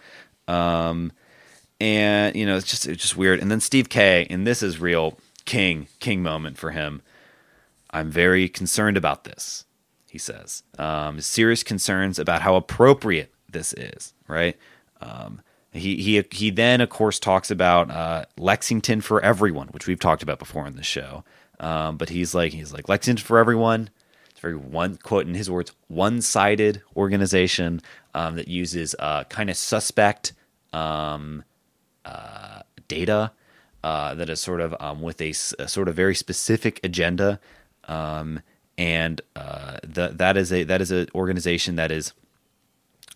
[0.48, 1.12] Um,
[1.79, 3.38] and you know it's just it's just weird.
[3.38, 7.02] And then Steve Kay and this is real king king moment for him.
[7.90, 9.66] I'm very concerned about this
[10.11, 10.62] he says.
[10.79, 14.57] Um, serious concerns about how appropriate this is right?
[15.02, 15.42] Um,
[15.77, 20.23] he he he then of course talks about uh, Lexington for everyone, which we've talked
[20.23, 21.25] about before in the show.
[21.59, 23.91] Um, but he's like he's like Lexington for everyone.
[24.31, 27.81] It's very one quote in his words, one-sided organization
[28.15, 30.35] um, that uses uh, kind of suspect
[30.73, 31.43] um,
[32.05, 33.33] uh, data
[33.83, 37.41] uh, that is sort of um, with a, a, sort of very specific agenda,
[37.85, 38.43] um,
[38.77, 42.12] and uh, that is a that is an organization that is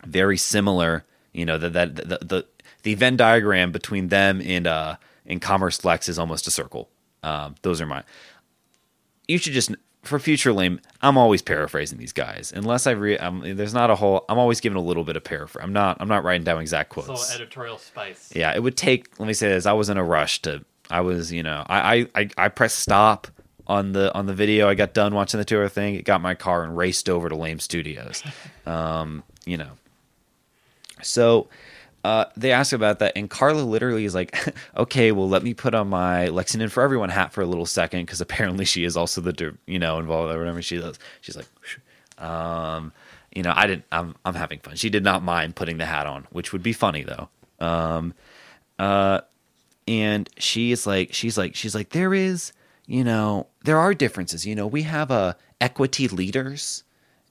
[0.03, 2.45] very similar you know that that the, the
[2.83, 6.89] the Venn diagram between them and uh and Commerce Lex is almost a circle.
[7.23, 8.03] Um, those are mine.
[9.27, 9.71] You should just
[10.03, 10.79] for future lame.
[11.01, 13.17] I'm always paraphrasing these guys, unless I re.
[13.17, 14.25] I'm, there's not a whole.
[14.29, 15.63] I'm always giving a little bit of paraphrase.
[15.63, 15.97] I'm not.
[15.99, 17.29] I'm not writing down exact quotes.
[17.29, 18.31] So editorial spice.
[18.35, 19.19] Yeah, it would take.
[19.19, 19.65] Let me say this.
[19.65, 20.63] I was in a rush to.
[20.89, 23.27] I was, you know, I I I, pressed stop
[23.65, 24.67] on the on the video.
[24.67, 25.95] I got done watching the tour thing.
[25.95, 28.23] It got my car and raced over to Lame Studios.
[28.63, 29.71] Um, you know,
[31.01, 31.47] so
[32.03, 34.35] uh, they ask about that, and Carla literally is like,
[34.77, 38.05] "Okay, well, let me put on my Lexington for Everyone hat for a little second,
[38.05, 41.47] because apparently she is also the you know involved or whatever she does." She's like,
[42.17, 42.91] um,
[43.35, 43.85] "You know, I didn't.
[43.91, 46.73] I'm I'm having fun." She did not mind putting the hat on, which would be
[46.73, 47.29] funny though.
[47.59, 48.13] Um,
[48.79, 49.21] uh,
[49.87, 52.53] and she is like, she's like, she's like, there is,
[52.87, 54.45] you know, there are differences.
[54.45, 56.83] You know, we have a uh, equity leaders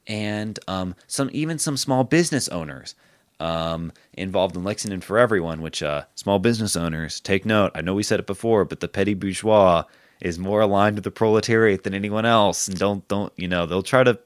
[0.07, 2.95] and um, some even some small business owners
[3.41, 7.73] um, involved in Lexington for Everyone, which uh, small business owners take note.
[7.75, 9.85] I know we said it before, but the petty bourgeois
[10.21, 13.83] is more aligned to the proletariat than anyone else, and don't don't you know they'll
[13.83, 14.19] try to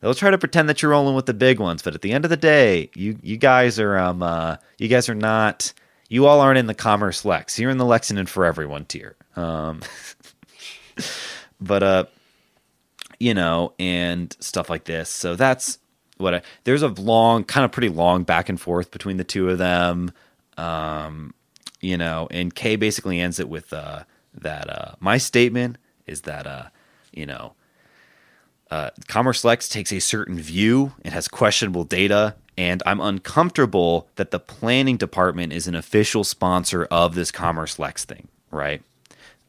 [0.00, 2.24] they'll try to pretend that you're rolling with the big ones, but at the end
[2.24, 5.72] of the day, you you guys are um uh, you guys are not
[6.08, 7.58] you all aren't in the Commerce Lex.
[7.58, 9.16] You're in the Lexington for Everyone tier.
[9.34, 9.80] Um,
[11.60, 12.04] but uh,
[13.18, 15.08] you know, and stuff like this.
[15.08, 15.78] So that's
[16.22, 19.50] what I, there's a long, kind of pretty long back and forth between the two
[19.50, 20.12] of them.
[20.56, 21.34] Um,
[21.80, 24.04] you know, and Kay basically ends it with uh,
[24.34, 26.64] that uh, my statement is that uh,
[27.12, 27.52] you know,
[28.70, 34.30] uh, Commerce Lex takes a certain view and has questionable data, and I'm uncomfortable that
[34.30, 38.82] the planning department is an official sponsor of this Commerce Lex thing, right?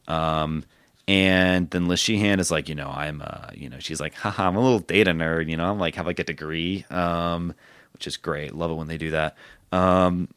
[0.08, 0.64] Um,
[1.06, 4.48] and then Liz Sheehan is like, you know, I'm, uh, you know, she's like, haha,
[4.48, 7.54] I'm a little data nerd, you know, I'm like, have like a degree, um,
[7.92, 8.54] which is great.
[8.54, 9.36] Love it when they do that.
[9.70, 10.28] Um,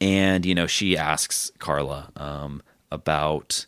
[0.00, 3.66] and, you know, she asks Carla um, about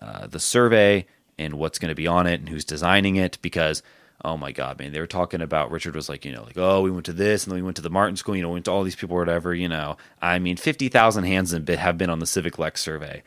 [0.00, 1.06] uh, the survey
[1.38, 3.82] and what's going to be on it and who's designing it because,
[4.24, 6.80] oh my God, man, they were talking about, Richard was like, you know, like, oh,
[6.80, 8.54] we went to this and then we went to the Martin School, you know, we
[8.54, 9.98] went to all these people or whatever, you know.
[10.22, 13.22] I mean, 50,000 hands have been on the Civic Lex survey.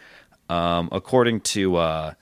[0.50, 2.14] Um, according to uh,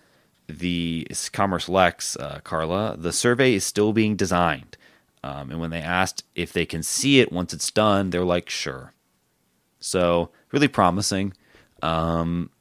[0.48, 4.78] the Commerce Lex, uh, Carla, the survey is still being designed.
[5.24, 8.50] Um, and when they asked if they can see it once it's done, they're like,
[8.50, 8.94] sure.
[9.80, 11.34] So, really promising.
[11.82, 12.52] Um,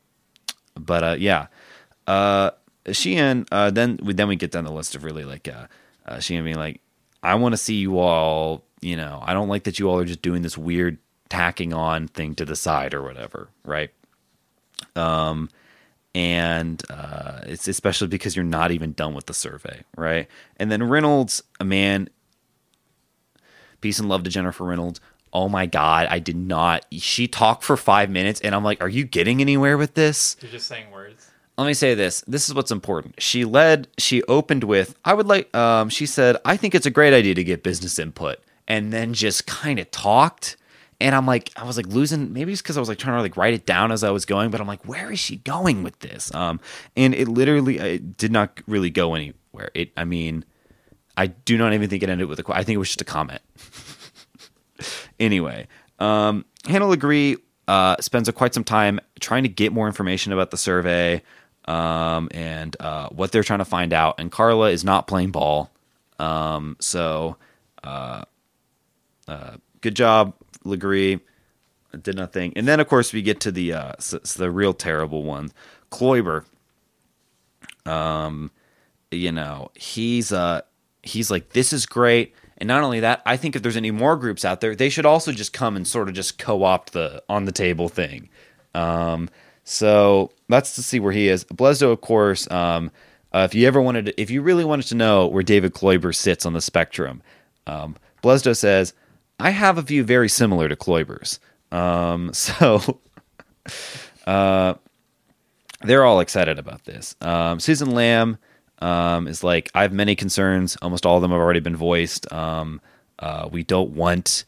[0.75, 1.49] but uh, yeah.
[2.07, 2.51] Uh,
[2.91, 5.67] Sheehan, uh, then, we, then we get down the list of really like uh,
[6.07, 6.81] uh, Sheehan being like,
[7.23, 10.05] I want to see you all, you know, I don't like that you all are
[10.05, 10.99] just doing this weird
[11.31, 13.91] tacking on thing to the side or whatever, right?
[14.97, 15.49] Um,
[16.15, 20.29] and uh, it's especially because you're not even done with the survey, right?
[20.57, 22.09] And then Reynolds, a man,
[23.81, 25.01] peace and love to Jennifer Reynolds.
[25.33, 26.87] Oh my God, I did not.
[26.93, 30.37] She talked for five minutes, and I'm like, are you getting anywhere with this?
[30.41, 31.29] You're just saying words.
[31.59, 32.21] Let me say this.
[32.27, 33.21] This is what's important.
[33.21, 36.91] She led, she opened with, I would like, um, she said, I think it's a
[36.91, 38.39] great idea to get business input.
[38.67, 40.57] And then just kind of talked
[41.01, 42.33] and I'm like, I was like losing.
[42.33, 44.25] Maybe it's because I was like trying to like write it down as I was
[44.25, 46.35] going, but I'm like, where is she going with this?
[46.35, 46.61] Um,
[46.97, 49.71] and it literally it did not really go anywhere.
[49.75, 50.45] It, I mean,
[51.17, 52.45] I do not even think it ended with a.
[52.49, 53.43] I think it was just a comment.
[55.21, 60.33] anyway, um, Hannah LeGris uh, spends a, quite some time trying to get more information
[60.33, 61.23] about the survey
[61.67, 64.17] um, and uh, what they're trying to find out.
[64.19, 65.71] And Carla is not playing ball.
[66.19, 67.37] Um, so,
[67.83, 68.25] uh,
[69.27, 71.21] uh good job, LeGris.
[72.03, 72.53] Did nothing.
[72.57, 75.53] And then, of course, we get to the uh, so, so the real terrible one,
[75.91, 76.45] Kloiber.
[77.87, 78.51] Um,
[79.13, 80.63] you know, he's uh,
[81.03, 82.35] he's like, this is great.
[82.59, 85.07] And not only that, I think if there's any more groups out there, they should
[85.07, 88.29] also just come and sort of just co-opt the on the table thing.
[88.75, 89.29] Um,
[89.65, 91.45] So that's to see where he is.
[91.45, 92.51] Blesdo, of course.
[92.51, 92.91] Um,
[93.33, 96.15] uh, if you ever wanted, to, if you really wanted to know where David Kloiber
[96.15, 97.23] sits on the spectrum,
[97.67, 98.95] um, Blesdo says,
[99.39, 101.41] "I have a view very similar to Kloiber's."
[101.73, 103.01] Um, so,
[104.27, 104.75] uh,
[105.83, 107.15] they're all excited about this.
[107.21, 108.39] Um, Susan Lamb
[108.79, 110.77] um, is like, I have many concerns.
[110.83, 112.31] Almost all of them have already been voiced.
[112.33, 112.81] Um,
[113.19, 114.45] uh, we don't want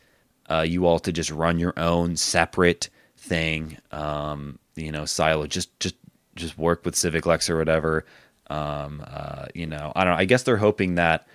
[0.51, 5.46] uh, you all to just run your own separate thing, um, you know, silo.
[5.46, 5.96] Just, just,
[6.35, 8.05] just work with Civic Lex or whatever.
[8.49, 10.18] Um, uh, you know, I don't know.
[10.18, 11.27] I guess they're hoping that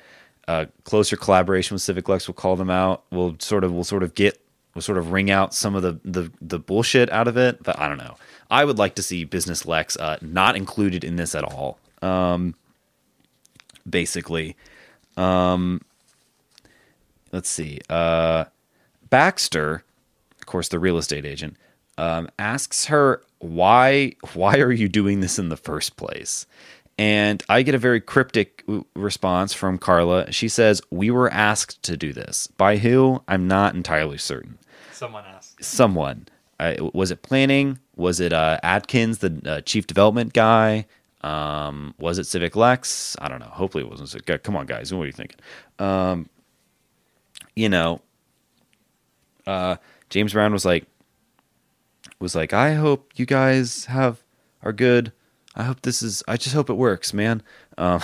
[0.84, 3.04] closer collaboration with Civic Lex We'll call them out.
[3.12, 4.40] We'll sort of, we'll sort of get,
[4.74, 7.62] we'll sort of wring out some of the the, the bullshit out of it.
[7.64, 8.18] But I don't know.
[8.50, 11.80] I would like to see Business Lex uh, not included in this at all.
[12.02, 12.56] Um,
[13.90, 14.56] basically,
[15.18, 15.82] um,
[17.32, 17.80] let's see.
[17.90, 18.46] Uh,
[19.10, 19.84] Baxter,
[20.40, 21.56] of course, the real estate agent,
[21.98, 26.46] um, asks her why why are you doing this in the first place?
[26.98, 28.64] And I get a very cryptic
[28.96, 30.32] response from Carla.
[30.32, 32.48] She says, We were asked to do this.
[32.48, 33.24] By who?
[33.28, 34.58] I'm not entirely certain.
[34.92, 35.64] Someone asked.
[35.64, 36.28] Someone.
[36.60, 37.80] Uh, was it planning?
[37.96, 40.86] Was it uh, Atkins, the uh, chief development guy?
[41.22, 43.16] Um, was it Civic Lex?
[43.20, 43.48] I don't know.
[43.48, 44.44] Hopefully it wasn't.
[44.44, 44.94] Come on, guys.
[44.94, 45.40] What are you thinking?
[45.80, 46.30] Um,
[47.56, 48.02] you know,
[49.48, 49.78] uh,
[50.10, 50.86] James Brown was like,
[52.20, 54.24] was like, I hope you guys have
[54.64, 55.12] are good.
[55.56, 56.24] I hope this is.
[56.28, 57.44] I just hope it works, man.
[57.78, 58.02] Um,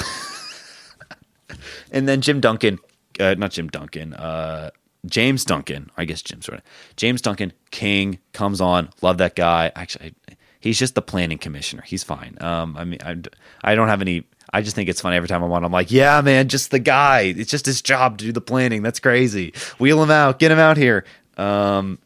[1.92, 2.80] and then Jim Duncan,
[3.20, 4.72] uh, not Jim Duncan, uh,
[5.06, 5.90] James Duncan.
[5.98, 6.62] I guess Jim's right.
[6.98, 8.90] James Duncan, King comes on.
[9.02, 9.72] Love that guy.
[9.76, 10.14] Actually,
[10.60, 11.84] he's just the planning commissioner.
[11.86, 12.38] He's fine.
[12.42, 13.16] Um, I mean, I,
[13.64, 14.26] I don't have any.
[14.54, 15.64] I just think it's funny every time I'm on.
[15.64, 17.34] I'm like, yeah, man, just the guy.
[17.38, 18.82] It's just his job to do the planning.
[18.82, 19.54] That's crazy.
[19.78, 20.40] Wheel him out.
[20.40, 21.06] Get him out here.
[21.38, 22.00] Um,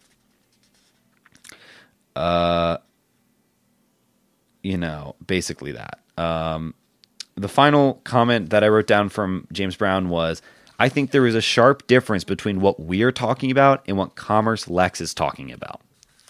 [2.15, 2.77] uh,
[4.63, 5.99] you know, basically that.
[6.17, 6.73] Um,
[7.35, 10.41] the final comment that I wrote down from James Brown was
[10.79, 14.67] I think there is a sharp difference between what we're talking about and what Commerce
[14.67, 15.81] Lex is talking about.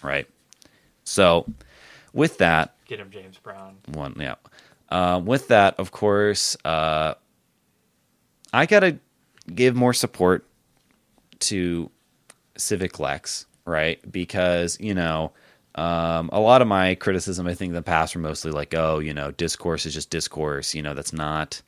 [0.03, 0.27] Right.
[1.03, 1.45] So,
[2.13, 3.77] with that, get him, James Brown.
[3.93, 4.35] One, yeah.
[4.89, 7.13] Uh, with that, of course, uh,
[8.51, 8.99] I gotta
[9.53, 10.45] give more support
[11.39, 11.89] to
[12.57, 13.99] Civic Lex, right?
[14.11, 15.31] Because you know,
[15.75, 18.99] um, a lot of my criticism, I think, in the past were mostly like, oh,
[18.99, 20.75] you know, discourse is just discourse.
[20.75, 21.61] You know, that's not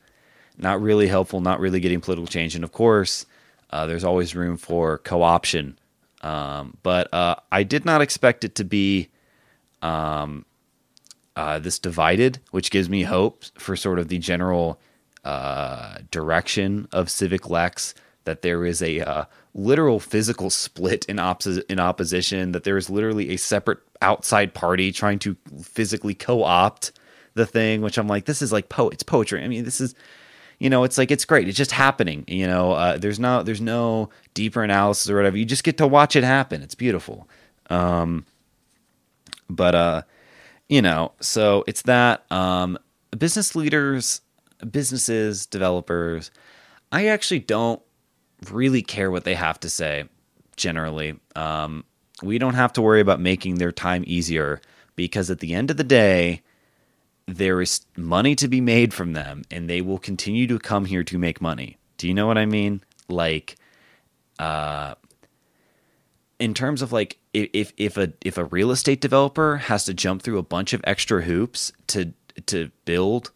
[0.58, 2.54] not really helpful, not really getting political change.
[2.54, 3.26] And of course,
[3.70, 5.78] uh, there's always room for co-option.
[6.22, 9.08] Um, but uh, I did not expect it to be
[9.82, 10.44] um,
[11.34, 14.80] uh, this divided, which gives me hope for sort of the general
[15.24, 17.94] uh, direction of Civic Lex.
[18.24, 21.18] That there is a uh, literal physical split in,
[21.68, 22.52] in opposition.
[22.52, 26.92] That there is literally a separate outside party trying to physically co-opt
[27.34, 27.80] the thing.
[27.80, 28.88] Which I'm like, this is like po.
[28.88, 29.42] It's poetry.
[29.42, 29.94] I mean, this is
[30.58, 31.48] you know, it's like it's great.
[31.48, 32.24] It's just happening.
[32.26, 35.36] You know, uh, there's no there's no deeper analysis or whatever.
[35.36, 36.62] You just get to watch it happen.
[36.62, 37.28] It's beautiful.
[37.70, 38.24] Um,
[39.50, 40.02] but uh,
[40.68, 42.78] you know, so it's that um,
[43.16, 44.20] business leaders,
[44.70, 46.30] businesses, developers.
[46.92, 47.82] I actually don't
[48.50, 50.04] really care what they have to say.
[50.56, 51.84] Generally, um,
[52.22, 54.60] we don't have to worry about making their time easier
[54.96, 56.42] because at the end of the day
[57.26, 61.02] there is money to be made from them and they will continue to come here
[61.04, 61.78] to make money.
[61.98, 62.82] Do you know what I mean?
[63.08, 63.56] Like
[64.38, 64.94] uh
[66.38, 70.22] in terms of like if if a if a real estate developer has to jump
[70.22, 72.12] through a bunch of extra hoops to
[72.46, 73.30] to build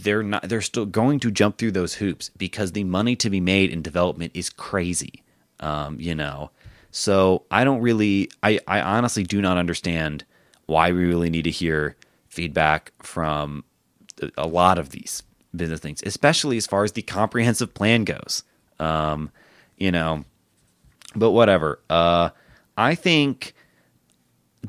[0.00, 3.40] they're not they're still going to jump through those hoops because the money to be
[3.40, 5.22] made in development is crazy
[5.60, 6.50] um you know
[6.90, 10.24] so i don't really i i honestly do not understand
[10.66, 11.96] why we really need to hear
[12.28, 13.64] feedback from
[14.36, 15.22] a lot of these
[15.54, 18.42] business things, especially as far as the comprehensive plan goes.
[18.78, 19.30] Um,
[19.76, 20.24] you know,
[21.14, 21.80] but whatever.
[21.88, 22.30] Uh,
[22.76, 23.54] I think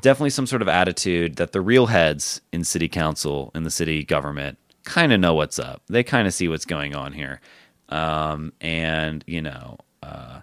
[0.00, 4.04] definitely some sort of attitude that the real heads in city council in the city
[4.04, 5.82] government kind of know what's up.
[5.88, 7.40] They kind of see what's going on here.
[7.88, 10.40] Um, and, you know, uh,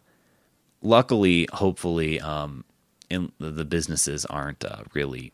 [0.82, 2.64] luckily, hopefully, um,
[3.10, 5.32] in the businesses aren't uh, really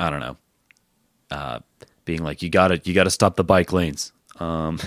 [0.00, 0.36] I don't know,
[1.30, 1.60] uh,
[2.06, 4.12] being like you gotta you gotta stop the bike lanes.
[4.38, 4.78] Um,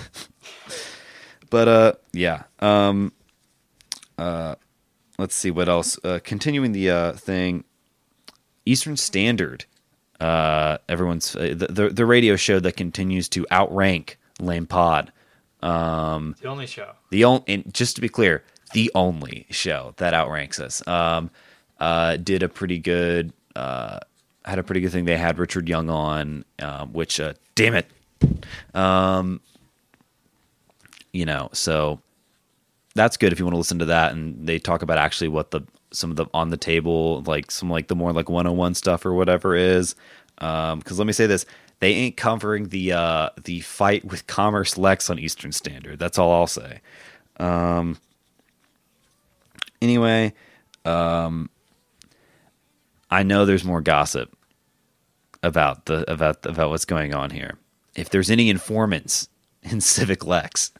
[1.50, 2.42] but uh, yeah.
[2.58, 3.12] Um,
[4.18, 4.56] uh,
[5.16, 5.98] let's see what else.
[6.04, 7.64] Uh, continuing the uh, thing,
[8.66, 9.66] Eastern Standard.
[10.20, 15.12] Uh, everyone's uh, the, the, the radio show that continues to outrank Lame Pod.
[15.62, 16.92] Um, the only show.
[17.10, 20.86] The only, and just to be clear, the only show that outranks us.
[20.86, 21.30] Um,
[21.80, 24.00] uh, did a pretty good uh,
[24.44, 25.04] had a pretty good thing.
[25.04, 27.86] They had Richard Young on, um, which uh, damn it,
[28.74, 29.40] um,
[31.12, 32.00] you know, so
[32.94, 34.12] that's good if you want to listen to that.
[34.12, 35.62] And they talk about actually what the
[35.94, 39.14] some of the on the table, like some like the more like 101 stuff or
[39.14, 39.94] whatever is.
[40.38, 41.46] Um, because let me say this,
[41.80, 45.98] they ain't covering the uh the fight with Commerce Lex on Eastern Standard.
[45.98, 46.80] That's all I'll say.
[47.38, 47.98] Um.
[49.82, 50.32] Anyway,
[50.86, 51.50] um,
[53.10, 54.34] I know there's more gossip
[55.42, 57.58] about the about about what's going on here.
[57.94, 59.28] If there's any informants
[59.64, 60.72] in Civic Lex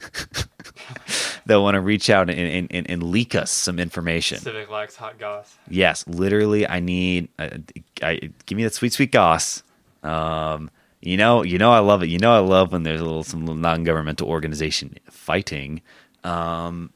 [1.47, 5.18] that want to reach out and, and, and, leak us some information, Civic Lex hot
[5.18, 5.57] goss.
[5.68, 7.28] Yes, literally, I need.
[7.39, 7.62] I,
[8.03, 9.62] I give me that sweet sweet goss.
[10.03, 10.70] Um,
[11.01, 12.09] you know, you know, I love it.
[12.09, 15.80] You know, I love when there's a little some little non-governmental organization fighting.
[16.22, 16.93] Um,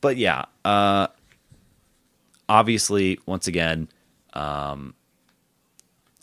[0.00, 1.08] but yeah, uh,
[2.48, 3.88] obviously, once again,
[4.34, 4.94] um,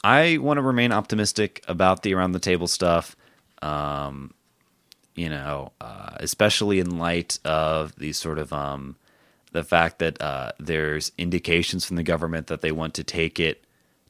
[0.03, 3.15] I want to remain optimistic about the around the table stuff.
[3.61, 4.33] Um,
[5.15, 8.95] you know, uh, especially in light of these sort of um,
[9.51, 13.63] the fact that uh, there's indications from the government that they want to take it,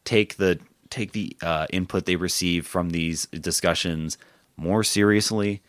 [0.05, 4.17] take the take the uh, input they receive from these discussions
[4.55, 5.61] more seriously.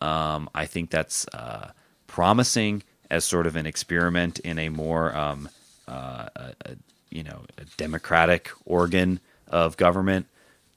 [0.00, 1.72] Um, I think that's uh,
[2.06, 5.48] promising as sort of an experiment in a more um,
[5.88, 6.76] uh, a, a,
[7.10, 7.44] you know
[7.76, 10.26] democratic organ of government.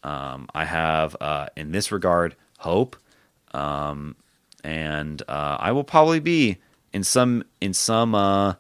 [0.04, 2.96] Um, I have, uh, in this regard, hope,
[3.54, 4.16] um,
[4.64, 6.58] and uh, I will probably be
[6.94, 8.56] in some in some uh,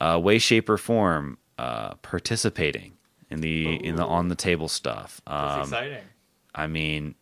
[0.00, 2.92] uh way, shape, or form uh, participating
[3.30, 3.80] in the Ooh.
[3.80, 5.20] in the on the table stuff.
[5.26, 6.04] Um, That's exciting.
[6.54, 7.14] I mean,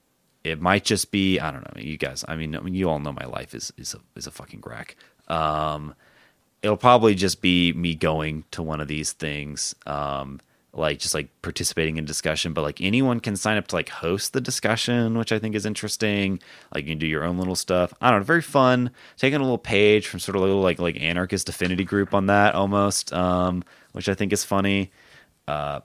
[0.44, 1.82] it might just be I don't know.
[1.82, 4.26] You guys, I mean, I mean, you all know my life is is a is
[4.26, 4.96] a fucking wreck.
[5.28, 5.94] Um,
[6.62, 10.40] it'll probably just be me going to one of these things um,
[10.76, 14.32] like just like participating in discussion but like anyone can sign up to like host
[14.32, 16.40] the discussion which i think is interesting.
[16.74, 17.92] Like you can do your own little stuff.
[18.00, 18.90] I don't know very fun.
[19.16, 22.26] Taking a little page from sort of a little like like anarchist affinity group on
[22.26, 24.90] that almost um, which i think is funny.
[25.48, 25.80] Uh,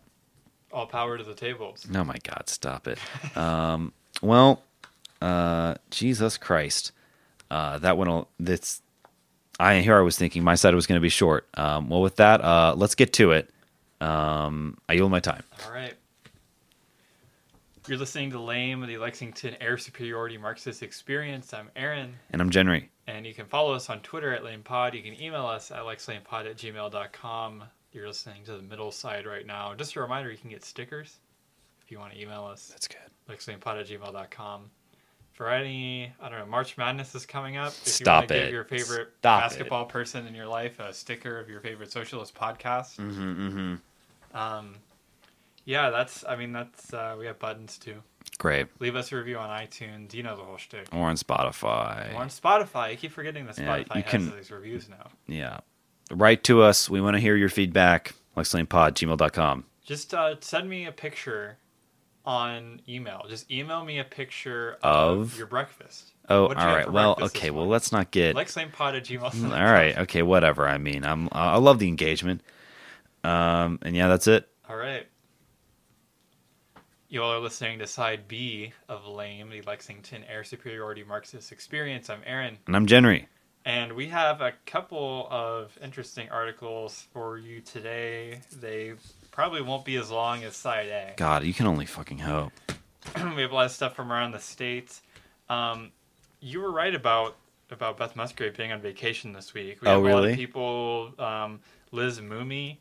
[0.71, 1.85] all power to the tables.
[1.93, 2.97] Oh my god stop it.
[3.37, 4.63] Um, well
[5.21, 6.91] uh, jesus christ.
[7.49, 8.81] Uh, that one that's
[9.59, 11.47] I here I was thinking my side was going to be short.
[11.55, 13.49] Um, well, with that, uh, let's get to it.
[14.01, 15.43] Um, I yield my time.
[15.65, 15.93] All right.
[17.87, 21.53] You're listening to Lame, the Lexington Air Superiority Marxist Experience.
[21.53, 22.15] I'm Aaron.
[22.31, 22.85] And I'm Jenry.
[23.07, 24.93] And you can follow us on Twitter at LamePod.
[24.93, 27.63] You can email us at lexlamepod at gmail.com.
[27.91, 29.73] You're listening to the middle side right now.
[29.75, 31.17] Just a reminder, you can get stickers
[31.83, 32.67] if you want to email us.
[32.67, 32.97] That's good.
[33.29, 34.69] lexlamepod at gmail.com
[35.33, 37.69] for any I don't know March Madness is coming up.
[37.69, 38.43] If Stop you want to it.
[38.43, 39.89] Give your favorite Stop basketball it.
[39.89, 42.97] person in your life a sticker of your favorite socialist podcast.
[42.97, 43.75] Mm-hmm, mm-hmm.
[44.33, 44.75] Um,
[45.65, 46.23] yeah, that's.
[46.27, 46.93] I mean, that's.
[46.93, 47.95] Uh, we have buttons too.
[48.37, 48.67] Great.
[48.79, 50.13] Leave us a review on iTunes.
[50.13, 50.87] You know the whole shtick.
[50.91, 52.13] Or on Spotify.
[52.13, 52.91] Or on Spotify.
[52.91, 55.09] You keep forgetting that Spotify yeah, you has can, these reviews now.
[55.27, 55.59] Yeah.
[56.11, 56.89] Write to us.
[56.89, 58.15] We want to hear your feedback.
[58.35, 59.65] LexLamePod, gmail.com.
[59.85, 61.57] Just uh, send me a picture
[62.25, 63.25] on email.
[63.29, 66.11] Just email me a picture of, of your breakfast.
[66.29, 66.91] Oh, all right.
[66.91, 67.49] Well, okay.
[67.49, 69.31] Well, let's not get lexlamepod at gmail.
[69.33, 69.97] Mm, all right.
[69.99, 70.21] Okay.
[70.21, 70.67] Whatever.
[70.67, 71.29] I mean, I'm.
[71.31, 72.41] I love the engagement.
[73.23, 74.47] Um, and yeah, that's it.
[74.69, 75.07] All right.
[77.09, 82.09] You all are listening to Side B of Lame, the Lexington Air Superiority Marxist Experience.
[82.09, 82.57] I'm Aaron.
[82.67, 83.25] And I'm Jenry.
[83.65, 88.39] And we have a couple of interesting articles for you today.
[88.59, 88.93] They
[89.29, 91.13] probably won't be as long as side A.
[91.17, 92.53] God, you can only fucking hope.
[93.15, 95.01] we have a lot of stuff from around the states.
[95.49, 95.91] Um,
[96.39, 97.35] you were right about
[97.69, 99.81] about Beth Musgrave being on vacation this week.
[99.81, 100.11] We oh, have really?
[100.11, 101.13] a lot of people.
[101.19, 101.59] Um,
[101.91, 102.80] Liz Moomey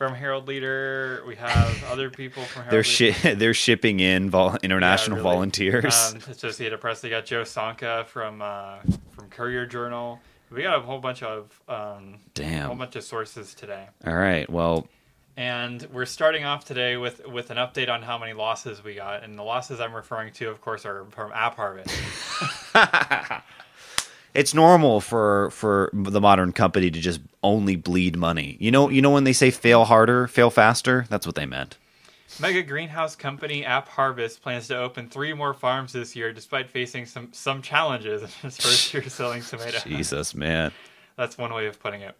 [0.00, 1.22] from Herald Leader.
[1.26, 5.34] We have other people from Herald they're shi- they're shipping in vol- international yeah, really.
[5.34, 6.12] volunteers.
[6.14, 7.02] Um, Associated Press.
[7.02, 8.78] They got Joe Sonka from uh,
[9.10, 10.18] from Courier Journal.
[10.50, 13.88] We got a whole bunch of um, damn, a whole bunch of sources today.
[14.06, 14.88] All right, well,
[15.36, 19.22] and we're starting off today with with an update on how many losses we got.
[19.22, 21.94] And the losses I'm referring to, of course, are from App Harvest.
[24.34, 28.56] it's normal for for the modern company to just only bleed money.
[28.60, 31.76] You know, you know when they say fail harder, fail faster, that's what they meant.
[32.38, 37.06] Mega greenhouse company App Harvest plans to open three more farms this year, despite facing
[37.06, 39.82] some some challenges in its first year selling tomatoes.
[39.82, 40.72] Jesus, man.
[41.16, 42.16] That's one way of putting it.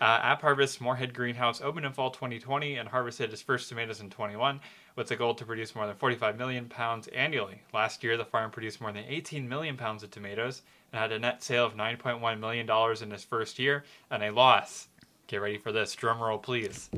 [0.00, 4.08] Uh, App Harvest Morehead Greenhouse opened in fall 2020 and harvested its first tomatoes in
[4.08, 4.60] 21
[4.96, 7.62] with the goal to produce more than 45 million pounds annually.
[7.72, 11.18] Last year, the farm produced more than 18 million pounds of tomatoes and had a
[11.18, 14.88] net sale of 9.1 million dollars in its first year and a loss.
[15.28, 15.94] Get ready for this.
[15.94, 16.88] Drum roll, please.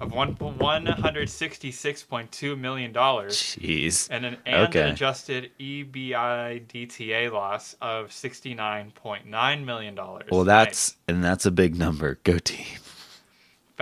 [0.00, 4.08] of one one hundred sixty six point two million dollars, Jeez.
[4.10, 4.80] and an and Okay.
[4.82, 10.28] an adjusted EBITDA loss of sixty nine point nine million dollars.
[10.30, 12.18] Well, that's and that's a big number.
[12.24, 12.66] Go team.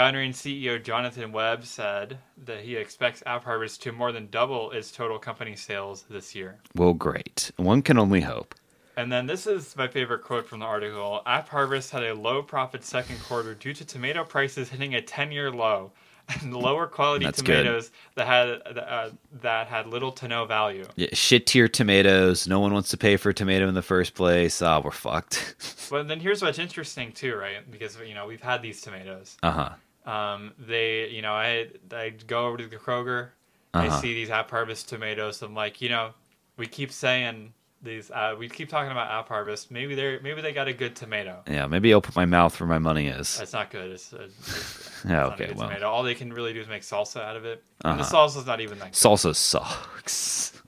[0.01, 4.71] Founder and CEO Jonathan Webb said that he expects App Harvest to more than double
[4.71, 6.59] its total company sales this year.
[6.75, 7.53] Well, great.
[7.59, 8.55] One can only hope.
[8.97, 11.21] And then this is my favorite quote from the article.
[11.27, 15.51] App Harvest had a low profit second quarter due to tomato prices hitting a 10-year
[15.51, 15.93] low
[16.41, 17.59] and lower quality That's good.
[17.65, 18.49] tomatoes that had
[18.79, 19.11] uh,
[19.43, 20.87] that had little to no value.
[20.97, 22.49] Yeah, shit tier tomatoes.
[22.49, 24.63] No one wants to pay for a tomato in the first place.
[24.63, 25.57] Ah, we're fucked.
[25.91, 27.69] But then here's what's interesting too, right?
[27.69, 29.37] Because you know we've had these tomatoes.
[29.43, 29.71] uh huh.
[30.07, 33.31] Um, they, you know, I I go over to the Kroger,
[33.75, 34.01] I Uh-huh.
[34.01, 35.43] see these App Harvest tomatoes.
[35.43, 36.13] I'm like, you know,
[36.57, 39.71] we keep saying these, uh, we keep talking about App Harvest.
[39.71, 41.43] Maybe they're maybe they got a good tomato.
[41.49, 43.39] Yeah, maybe I'll put my mouth where my money is.
[43.39, 43.91] That's not good.
[43.93, 45.69] It's, it's, it's Yeah, okay, good well.
[45.69, 45.89] tomato.
[45.89, 47.63] All they can really do is make salsa out of it.
[47.85, 48.27] And the Uh-huh.
[48.27, 48.99] salsa's not even that good.
[48.99, 50.53] Salsa sucks.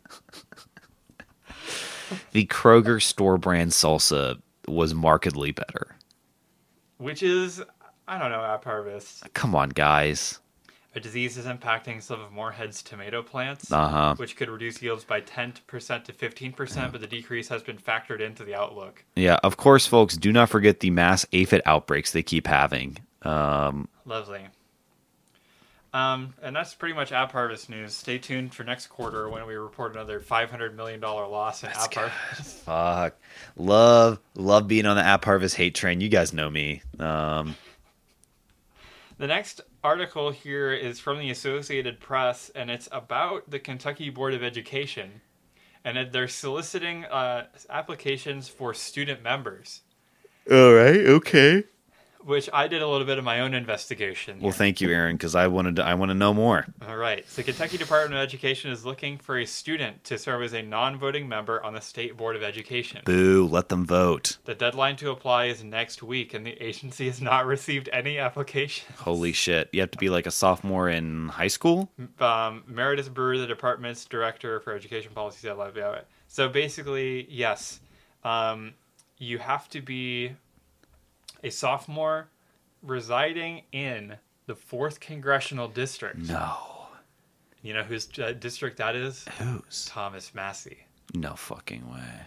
[2.33, 5.97] the Kroger store brand salsa was markedly better.
[6.99, 7.63] Which is,
[8.13, 9.25] I don't know, App Harvest.
[9.35, 10.39] Come on, guys.
[10.95, 14.15] A disease is impacting some of Morehead's tomato plants, Uh huh.
[14.19, 15.55] which could reduce yields by 10%
[16.05, 19.03] to 15%, but the decrease has been factored into the outlook.
[19.17, 20.17] Yeah, of course, folks.
[20.19, 22.99] Do not forget the mass aphid outbreaks they keep having.
[23.23, 24.43] Um, Lovely.
[25.95, 27.93] Um, and that's pretty much App Harvest news.
[27.93, 32.57] Stay tuned for next quarter when we report another $500 million loss in App Harvest.
[32.65, 33.15] fuck,
[33.57, 36.01] love, love being on the App Harvest hate train.
[36.01, 36.81] You guys know me.
[36.99, 37.57] Um,
[39.23, 44.35] The next article here is from the Associated Press, and it's about the Kentucky Board
[44.35, 45.21] of Education.
[45.85, 49.83] And they're soliciting uh, applications for student members,
[50.51, 51.63] all right, okay.
[52.25, 54.39] Which I did a little bit of my own investigation.
[54.39, 54.59] Well, here.
[54.59, 56.67] thank you, Aaron, because I wanted to, I want to know more.
[56.87, 57.29] All right.
[57.29, 60.99] So, Kentucky Department of Education is looking for a student to serve as a non
[60.99, 63.03] voting member on the State Board of Education.
[63.05, 64.39] Boo, let them vote.
[64.45, 68.99] The deadline to apply is next week, and the agency has not received any applications.
[68.99, 69.69] Holy shit!
[69.73, 71.91] You have to be like a sophomore in high school.
[72.21, 76.07] Um, Meredith Brewer, the department's director for education policies at Lafayette.
[76.29, 77.81] So basically, yes,
[78.25, 78.73] um,
[79.19, 80.33] you have to be
[81.43, 82.29] a sophomore
[82.83, 84.17] residing in
[84.47, 86.19] the fourth congressional district.
[86.19, 86.57] No,
[87.63, 89.25] You know whose uh, district that is?
[89.39, 89.87] who's?
[89.87, 90.79] Thomas Massie.
[91.15, 92.27] No fucking way.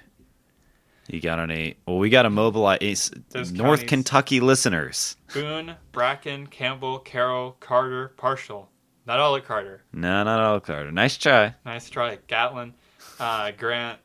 [1.08, 1.78] You got any?
[1.86, 5.16] Well, we got to mobilize Those North counties- Kentucky listeners.
[5.34, 8.70] Boone, Bracken, Campbell, Carroll, Carter, Partial.
[9.06, 9.84] Not all at Carter.
[9.94, 10.92] No, not all Carter.
[10.92, 11.54] Nice try.
[11.64, 12.18] Nice try.
[12.28, 12.74] Gatlin,
[13.20, 14.00] uh, Grant,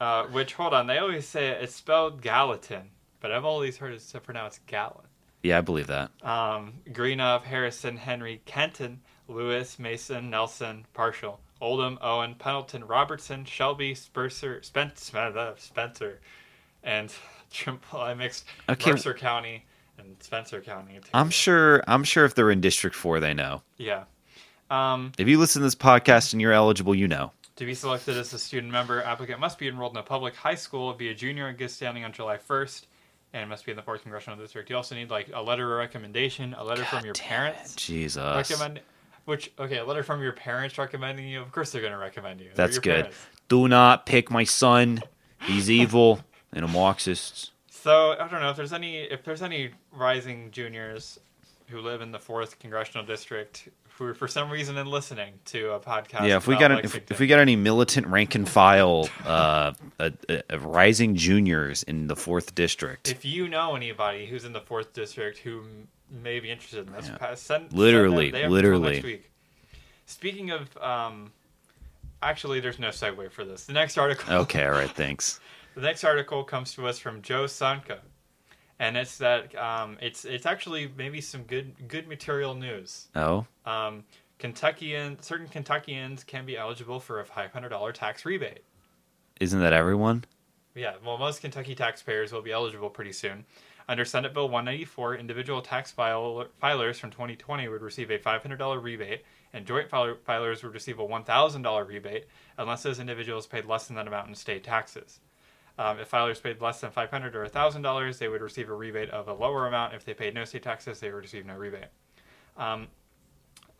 [0.00, 2.90] uh, which, hold on, they always say it, it's spelled Gallatin,
[3.26, 5.04] but I've always heard it pronounced Gatlin.
[5.42, 6.12] Yeah, I believe that.
[6.22, 14.62] Um, Greenup, Harrison, Henry, Kenton, Lewis, Mason, Nelson, Partial, Oldham, Owen, Pendleton, Robertson, Shelby, Spencer,
[14.62, 16.20] Spencer, Spencer,
[16.84, 17.12] and
[17.52, 18.00] Trimble.
[18.00, 18.92] I mixed Okay.
[18.92, 19.64] Mercer County
[19.98, 20.94] and Spencer County.
[21.02, 21.10] too.
[21.12, 21.82] I'm sure.
[21.88, 23.62] I'm sure if they're in District Four, they know.
[23.76, 24.04] Yeah.
[24.70, 27.32] Um, If you listen to this podcast and you're eligible, you know.
[27.56, 30.54] To be selected as a student member, applicant must be enrolled in a public high
[30.54, 32.84] school, be a junior and get standing on July 1st,
[33.32, 34.68] and must be in the 4th Congressional District.
[34.70, 37.74] You also need like a letter of recommendation, a letter from your parents.
[37.76, 38.50] Jesus.
[38.50, 38.80] Recommend,
[39.24, 41.40] which okay, a letter from your parents recommending you.
[41.40, 42.50] Of course, they're going to recommend you.
[42.54, 43.04] That's good.
[43.04, 43.16] parents.
[43.48, 45.02] Do not pick my son.
[45.42, 46.20] He's evil
[46.52, 47.52] and a Marxist.
[47.68, 51.20] So I don't know if there's any if there's any rising juniors
[51.68, 53.68] who live in the 4th Congressional District
[53.98, 56.26] who are for some reason in listening to a podcast.
[56.28, 59.72] Yeah, if we got an, if, if we got any militant rank and file, uh,
[59.98, 64.60] uh, uh, rising juniors in the fourth district, If you know anybody who's in the
[64.60, 65.88] fourth district who m-
[66.22, 67.34] may be interested in this, Yeah.
[67.34, 68.92] send Literally, send them- they have until literally.
[68.94, 69.30] next week.
[70.06, 71.32] Speaking of, um,
[72.22, 73.64] actually, there's no segue for this.
[73.64, 74.32] The next article.
[74.42, 75.40] okay, all right, thanks.
[75.74, 77.98] The next article comes to us from Joe Sonka,
[78.78, 83.08] and it's that um, it's it's actually maybe some good good material news.
[83.14, 84.04] Oh, Um,
[84.38, 88.62] Kentuckian certain Kentuckians can be eligible for a five hundred dollar tax rebate.
[89.40, 90.24] isn't that everyone?
[90.74, 93.46] Yeah, well, most Kentucky taxpayers will be eligible pretty soon.
[93.88, 99.24] Under Senate Bill 194, individual tax file, filers from 2020 would receive a $500 rebate,
[99.54, 102.26] and joint filer, filers would receive a $1,000 rebate
[102.58, 105.20] unless those individuals paid less than that amount in state taxes.
[105.78, 109.28] Um, if filers paid less than 500 or $1,000, they would receive a rebate of
[109.28, 109.94] a lower amount.
[109.94, 111.88] If they paid no state taxes, they would receive no rebate.
[112.56, 112.88] Um,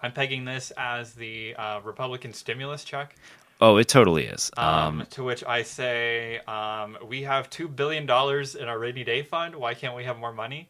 [0.03, 3.16] I'm pegging this as the uh, Republican stimulus check.
[3.61, 4.51] Oh, it totally is.
[4.59, 9.03] Um, Um, to which I say, um, we have two billion dollars in our rainy
[9.05, 9.57] day fund.
[9.57, 10.68] Why can't we have more money?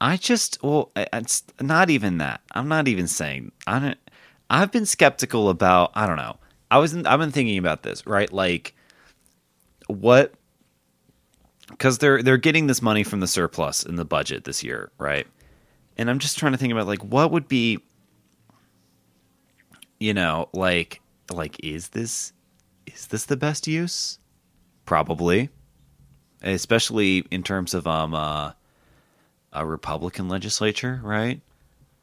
[0.00, 2.40] I just well, it's not even that.
[2.52, 3.98] I'm not even saying I don't.
[4.50, 5.92] I've been skeptical about.
[5.94, 6.36] I don't know.
[6.70, 6.96] I was.
[6.96, 8.06] I've been thinking about this.
[8.06, 8.74] Right, like
[9.86, 10.34] what?
[11.68, 15.26] Because they're they're getting this money from the surplus in the budget this year, right?
[15.96, 17.78] And I'm just trying to think about like what would be.
[20.00, 21.00] You know, like
[21.32, 22.32] like is this
[22.86, 24.18] is this the best use?
[24.84, 25.50] Probably,
[26.42, 28.14] especially in terms of um.
[28.14, 28.52] uh
[29.52, 31.40] a Republican legislature, right?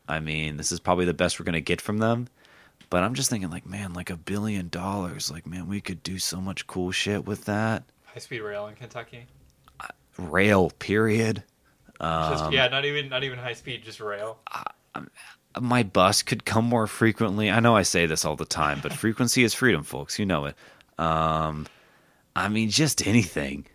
[0.07, 2.27] I mean, this is probably the best we're to get from them.
[2.89, 5.31] But I'm just thinking, like, man, like a billion dollars.
[5.31, 7.83] Like, man, we could do so much cool shit with that.
[8.05, 9.25] High speed rail in Kentucky.
[10.17, 11.43] Rail, period.
[12.01, 14.39] Just, Um, yeah, not even not even high speed, just rail.
[15.59, 17.49] My bus could come more frequently.
[17.49, 20.19] I know I say this all the time, but frequency is freedom, folks.
[20.19, 20.55] You know it.
[20.97, 21.67] Um,
[22.35, 23.65] I mean, just anything.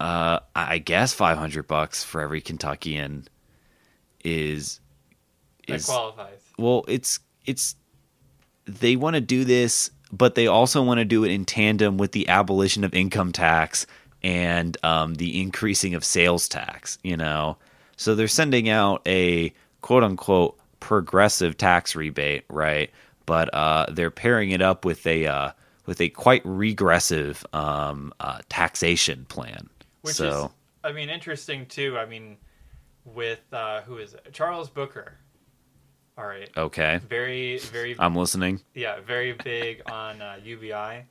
[0.00, 3.26] Uh, I I guess 500 bucks for every Kentuckian
[4.24, 4.80] is
[5.66, 6.40] That is qualifies.
[6.58, 7.74] well it's it's
[8.66, 12.12] they want to do this but they also want to do it in tandem with
[12.12, 13.86] the abolition of income tax
[14.22, 17.56] and um, the increasing of sales tax you know
[17.96, 22.90] so they're sending out a quote unquote progressive tax rebate right
[23.26, 25.50] but uh, they're pairing it up with a uh,
[25.86, 29.68] with a quite regressive um, uh, taxation plan
[30.02, 30.50] Which so is,
[30.84, 31.98] I mean, interesting too.
[31.98, 32.36] I mean,
[33.04, 34.28] with uh, who is it?
[34.32, 35.14] Charles Booker.
[36.16, 36.50] All right.
[36.56, 41.04] okay Very, very, i'm listening yeah, very big on uh, UBI.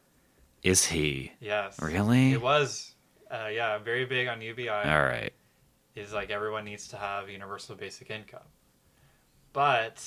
[0.64, 1.82] is he Yes.
[1.82, 2.94] really It was.
[3.30, 4.70] Uh, yeah, very big on UBI.
[4.70, 5.34] all right
[5.96, 8.40] Is like everyone needs to have universal basic income.
[9.54, 10.04] But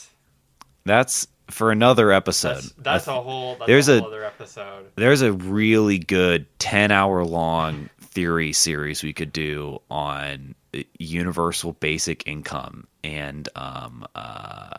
[0.84, 2.54] That's for another episode.
[2.56, 4.86] that's, that's a whole that's there's a a- whole other episode.
[4.96, 10.54] there's a really good 10 hour long theory series we could do on
[10.98, 14.70] universal basic income and um, uh,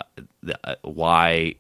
[0.44, 1.56] the, uh, why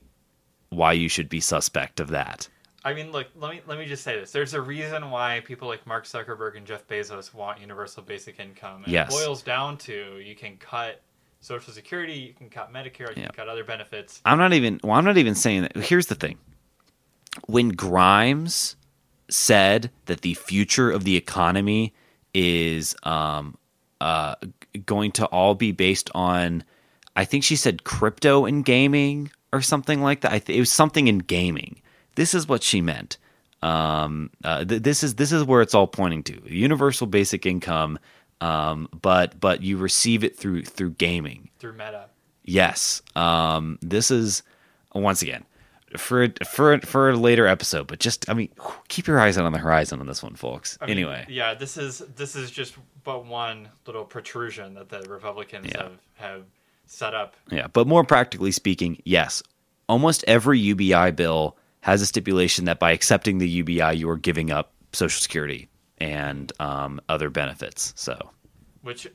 [0.70, 2.48] why you should be suspect of that.
[2.84, 4.32] I mean, look, let me let me just say this.
[4.32, 8.84] There's a reason why people like Mark Zuckerberg and Jeff Bezos want universal basic income.
[8.84, 9.10] And Yes.
[9.10, 11.02] it boils down to you can cut
[11.42, 13.26] Social Security, you can cut Medicare, you Yeah.
[13.28, 14.22] can cut other benefits.
[14.26, 15.76] I'm not even well, I'm not even saying that.
[15.78, 16.38] Here's the thing.
[17.48, 18.76] When Grimes
[19.30, 21.94] said that the future of the economy
[22.34, 23.58] is um,
[24.02, 24.36] uh,
[24.86, 26.64] going to all be based on,
[27.16, 30.32] I think she said crypto and gaming or something like that.
[30.34, 31.82] I th- it was something in gaming.
[32.22, 33.18] This is what she meant.
[33.64, 37.98] Um, uh, th- this is this is where it's all pointing to universal basic income,
[38.42, 41.50] um, but but you receive it through through gaming.
[41.58, 42.06] through Meta.
[42.44, 43.02] Yes.
[43.16, 44.44] Um, this is
[44.94, 45.46] once again
[45.98, 48.50] for for for a later episode, but just I mean,
[48.88, 50.78] keep your eyes out on the horizon on this one, folks.
[50.80, 55.02] I mean, anyway, yeah, this is this is just but one little protrusion that the
[55.10, 55.82] Republicans Yeah.
[55.84, 56.44] have have
[56.86, 57.36] set up.
[57.50, 57.66] yeah.
[57.66, 59.42] But more practically speaking, yes,
[59.90, 64.52] almost every UBI bill has a stipulation that by accepting the UBI, you are giving
[64.52, 65.68] up Social Security
[65.98, 67.94] and um, other benefits.
[67.96, 68.32] So
[68.82, 69.08] which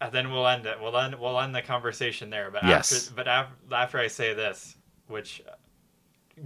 [0.00, 0.80] and then we'll end it.
[0.80, 2.50] We'll end we'll end the conversation there.
[2.50, 2.92] But Yes.
[3.08, 4.76] after but af- after I say this,
[5.08, 5.52] which uh,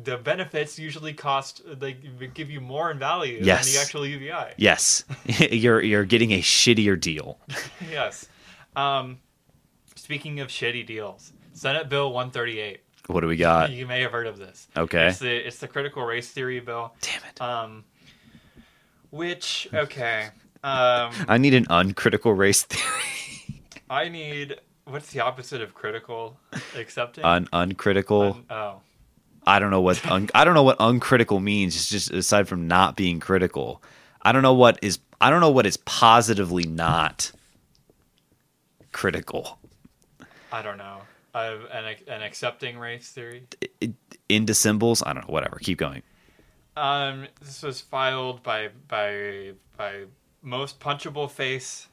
[0.05, 3.66] the benefits usually cost they give you more in value Yes.
[3.66, 4.55] than the actual UBI.
[4.57, 5.05] yes,
[5.51, 7.38] you're you're getting a shittier deal.
[7.91, 8.28] yes.
[8.76, 9.18] Um,
[9.97, 12.80] speaking of shitty deals, Senate Bill 138.
[13.11, 13.71] What do we got?
[13.71, 14.69] you may have heard of this.
[14.77, 15.09] Okay.
[15.09, 16.95] It's the it's the critical race theory bill.
[17.01, 17.41] Damn it!
[17.41, 17.85] Um,
[19.11, 20.29] which okay.
[20.63, 23.63] Um, I need an uncritical race theory.
[23.91, 26.39] I need what's the opposite of critical?
[26.77, 27.25] Accepting.
[27.25, 28.23] Un uncritical.
[28.23, 28.81] Un- oh.
[29.47, 31.75] I don't know what un- I don't know what uncritical means.
[31.77, 33.83] It's just aside from not being critical.
[34.23, 37.33] I don't know what is I don't know what is positively not
[38.93, 39.59] critical.
[40.53, 41.00] I don't know.
[41.35, 43.45] Uh, an an accepting race theory.
[44.28, 45.03] Into symbols.
[45.05, 45.33] I don't know.
[45.33, 45.59] Whatever.
[45.61, 46.03] Keep going.
[46.76, 50.05] Um, this was filed by by by
[50.43, 51.89] most punchable face.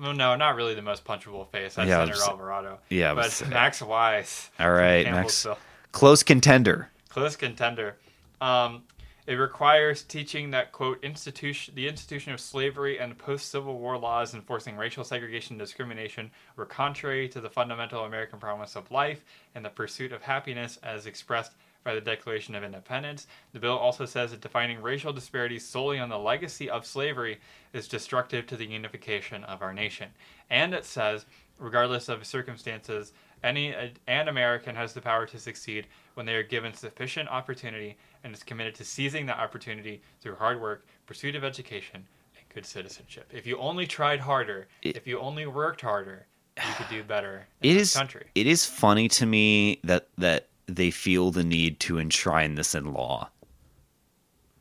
[0.00, 1.74] Well, no, not really the most punchable face.
[1.74, 2.78] That's Yeah, Senator Alvarado.
[2.88, 3.50] yeah, I was but.
[3.50, 4.50] Max Wise.
[4.58, 5.46] All right, Max.
[5.92, 6.90] Close contender.
[7.08, 7.96] close contender.
[8.40, 8.82] Um,
[9.26, 14.34] it requires teaching that quote institution the institution of slavery and post Civil War laws
[14.34, 19.64] enforcing racial segregation and discrimination were contrary to the fundamental American promise of life and
[19.64, 21.52] the pursuit of happiness as expressed
[21.84, 23.26] by the Declaration of Independence.
[23.52, 27.40] The bill also says that defining racial disparities solely on the legacy of slavery
[27.72, 30.08] is destructive to the unification of our nation.
[30.50, 31.26] And it says,
[31.58, 33.12] regardless of circumstances,
[33.42, 33.74] any
[34.06, 38.42] an American has the power to succeed when they are given sufficient opportunity and is
[38.42, 42.04] committed to seizing that opportunity through hard work, pursuit of education,
[42.36, 43.30] and good citizenship.
[43.32, 47.46] If you only tried harder, It- if you only worked harder, you could do better
[47.62, 48.26] in this country.
[48.34, 52.92] It is funny to me that that they feel the need to enshrine this in
[52.92, 53.28] law.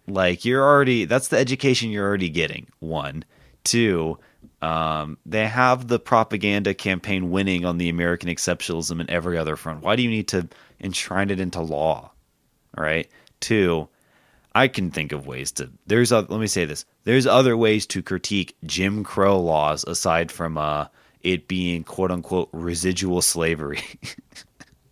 [0.08, 2.68] Like you're already that's the education you're already getting.
[2.80, 3.24] One,
[3.64, 4.18] two,
[4.62, 9.82] um, they have the propaganda campaign winning on the American exceptionalism in every other front.
[9.82, 10.48] Why do you need to
[10.80, 12.12] enshrine it into law?
[12.78, 13.08] All right.
[13.42, 13.90] Two,
[14.54, 15.70] I can think of ways to.
[15.88, 16.22] There's a.
[16.22, 16.86] Let me say this.
[17.04, 20.88] There's other ways to critique Jim Crow laws aside from uh,
[21.22, 23.82] it being quote unquote residual slavery.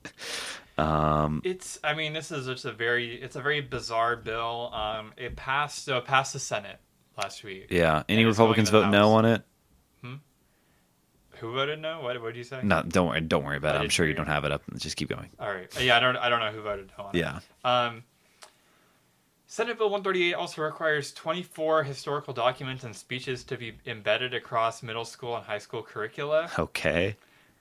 [0.77, 1.79] um, It's.
[1.83, 3.15] I mean, this is just a very.
[3.21, 4.71] It's a very bizarre bill.
[4.73, 5.85] Um, it passed.
[5.85, 6.79] So it passed the Senate
[7.17, 7.67] last week.
[7.69, 8.03] yeah.
[8.07, 9.43] Any And it's going Republicans vote no on it?
[10.01, 10.15] Hmm?
[11.39, 12.01] Who voted no?
[12.01, 12.21] What?
[12.21, 12.61] What did you say?
[12.63, 12.81] No.
[12.81, 13.21] Don't worry.
[13.21, 13.83] Don't worry about I it.
[13.83, 14.61] I'm sure you don't have it up.
[14.77, 15.29] Just keep going.
[15.37, 15.67] All right.
[15.81, 16.15] Yeah, I don't.
[16.15, 17.19] I don't know who voted no on it.
[17.19, 17.39] Yeah.
[17.65, 18.03] Um,
[19.51, 25.03] Senate Bill 138 also requires 24 historical documents and speeches to be embedded across middle
[25.03, 26.51] school and high school curricula.
[26.59, 27.15] Okay.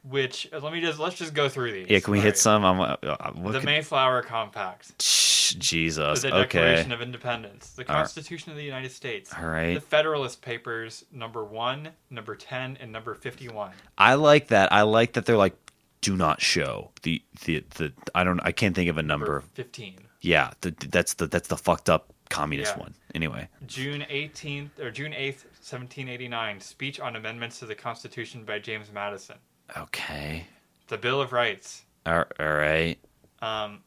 [0.07, 1.87] Which uh, let me just let's just go through these.
[1.89, 2.01] Yeah.
[2.01, 2.37] Can we All hit right.
[2.39, 2.65] some?
[2.67, 2.79] I'm.
[2.79, 6.21] Uh, uh, what The Mayflower Compact, Jesus.
[6.21, 6.59] the Okay.
[6.59, 8.01] Declaration of Independence, the All right.
[8.03, 9.73] Constitution of the United States, All right.
[9.73, 13.73] the Federalist Papers, number one, number 10, and number 51.
[13.97, 14.71] I like that.
[14.75, 15.57] I like that they're like,
[16.03, 17.93] do not show the the the.
[18.15, 18.41] I don't.
[18.41, 19.43] I can't think of a number.
[19.55, 20.01] 15.
[20.29, 20.51] Yeah.
[20.61, 22.83] The, that's the that's the fucked up communist Yeah.
[22.83, 22.95] one.
[23.15, 23.49] Anyway.
[23.67, 29.37] June 18th or June 8th, 1789, speech on amendments to the Constitution by James Madison.
[29.77, 30.47] Okay.
[30.89, 31.85] The Bill of Rights.
[32.05, 32.97] All, all right.
[33.41, 33.81] Um,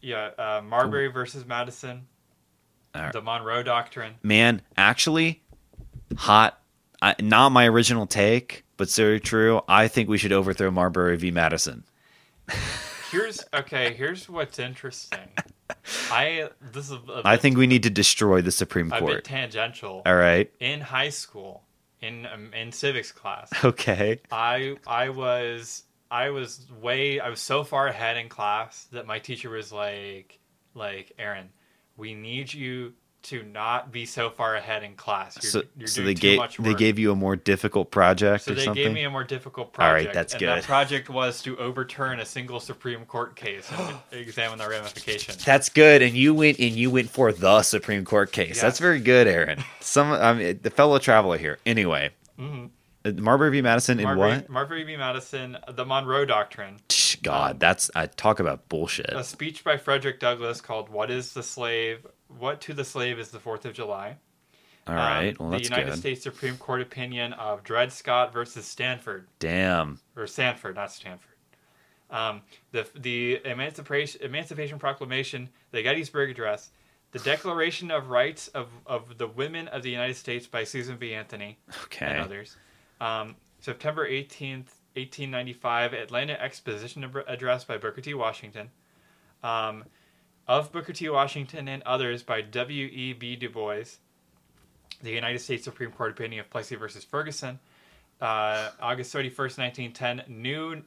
[0.00, 2.06] yeah, uh, Marbury versus Madison.
[2.94, 3.12] Right.
[3.12, 4.14] The Monroe Doctrine.
[4.22, 5.42] Man, actually,
[6.16, 6.58] hot.
[7.02, 9.60] I, not my original take, but so true.
[9.68, 11.30] I think we should overthrow Marbury v.
[11.30, 11.84] Madison.
[13.10, 13.94] Here's okay.
[13.94, 15.28] Here's what's interesting.
[16.10, 19.02] I this is a I bit- think we need to destroy the Supreme Court.
[19.02, 20.02] a bit tangential.
[20.06, 20.50] All right.
[20.60, 21.62] In high school,
[22.00, 24.20] in um, in civics class, Okay.
[24.32, 29.18] I I was I was way I was so far ahead in class that my
[29.18, 30.38] teacher was like
[30.74, 31.50] like Aaron,
[31.96, 32.92] we need you
[33.28, 35.36] to not be so far ahead in class.
[35.42, 38.54] You're, So, you're so they gave they gave you a more difficult project So or
[38.54, 38.84] they something.
[38.84, 39.88] gave me a more difficult project.
[39.88, 40.48] All right, that's and good.
[40.48, 45.44] that project was to overturn a single Supreme Court case and examine the ramifications.
[45.44, 48.60] That's good, and you went and you went for the Supreme Court case.
[48.60, 49.62] That's very good, Aaron.
[49.80, 51.58] Some I mean, the fellow traveler here.
[51.66, 52.70] Anyway, Mhm.
[53.04, 53.62] uh, Marbury v.
[53.62, 54.48] Madison in Marbury, what?
[54.48, 54.96] Marbury v.
[54.96, 56.78] Madison, the Monroe Doctrine,
[57.22, 59.10] God, that's I talk about bullshit.
[59.12, 62.06] a speech by Frederick Douglass called "What is the Slave?
[62.28, 64.16] What to the Slave is the Fourth of July."
[64.86, 65.36] All right.
[65.40, 65.98] Um, well the United good.
[65.98, 69.98] States Supreme Court opinion of Dred Scott versus Stanford Damn.
[70.16, 71.32] or Sanford, not Stanford.
[72.08, 76.70] Um, the the Emancipation Emancipation Proclamation, the Gettysburg Address,
[77.10, 81.14] the Declaration of Rights of, of the Women of the United States by Susan B.
[81.14, 81.58] Anthony
[82.00, 82.56] and others.
[83.00, 88.14] Um, September eighteenth, eighteen ninety five, Atlanta Exposition Address by Booker T.
[88.14, 88.70] Washington.
[89.42, 89.84] Um,
[90.48, 91.08] of Booker T.
[91.08, 92.86] Washington and others by W.
[92.86, 93.12] E.
[93.12, 93.36] B.
[93.36, 93.84] Du Bois.
[95.02, 97.58] The United States Supreme Court opinion of Plessy versus Ferguson.
[98.20, 100.22] Uh, August thirty first, nineteen ten.
[100.26, 100.82] New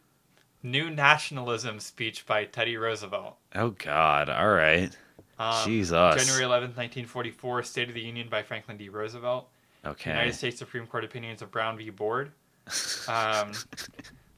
[0.64, 3.38] New Nationalism speech by Teddy Roosevelt.
[3.56, 4.30] Oh God.
[4.30, 4.96] All right.
[5.38, 6.16] Um, Jesus.
[6.16, 7.62] January eleventh, nineteen forty four.
[7.64, 8.90] State of the Union by Franklin D.
[8.90, 9.48] Roosevelt.
[9.86, 10.10] Okay.
[10.10, 11.90] United States Supreme Court opinions of Brown v.
[11.90, 12.32] Board.
[13.08, 13.52] Um,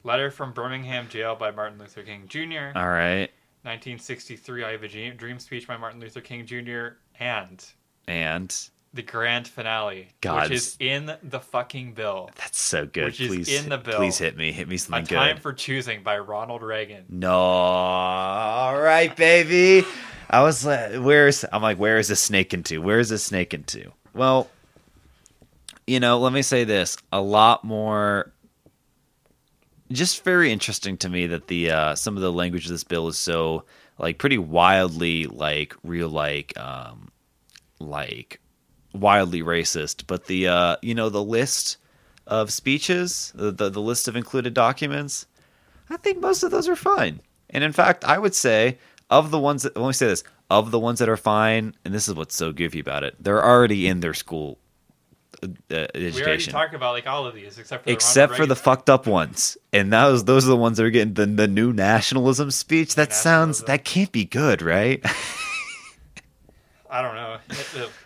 [0.03, 2.77] letter from Birmingham jail by Martin Luther King Jr.
[2.77, 3.29] All right.
[3.63, 6.95] 1963, I Have a Dream, speech by Martin Luther King Jr.
[7.19, 7.63] And
[8.07, 12.29] And the grand finale, God, which is in the fucking bill.
[12.35, 13.05] that's so good.
[13.05, 13.97] Which is please, in the bill.
[13.97, 14.51] please hit me.
[14.51, 17.05] Hit me something Time for Choosing by Ronald Reagan.
[17.09, 17.31] No.
[17.31, 19.87] All right, baby.
[20.29, 22.81] I was like, where's I'm like, where is this snake into?
[22.81, 23.91] Where is this snake into?
[24.13, 24.49] Well,
[25.87, 26.97] you know, let me say this.
[27.11, 28.31] A lot more
[29.91, 33.07] just very interesting to me that the uh some of the language of this bill
[33.07, 33.65] is so
[33.97, 37.09] like pretty wildly like real like um
[37.79, 38.39] like
[38.93, 40.05] wildly racist.
[40.07, 41.77] But the uh you know, the list
[42.27, 45.25] of speeches, the the, the list of included documents,
[45.89, 47.21] I think most of those are fine.
[47.49, 48.77] And in fact, I would say
[49.09, 51.93] of the ones that let me say this, of the ones that are fine, and
[51.93, 54.57] this is what's so goofy about it, they're already in their school
[55.43, 56.53] uh, We already education.
[56.53, 59.57] talked about like all of these, except for the Except for the fucked up ones,
[59.73, 62.95] and those those are the ones that are getting the, the new nationalism speech.
[62.95, 65.03] That sounds that can't be good, right?
[66.93, 67.37] I don't know.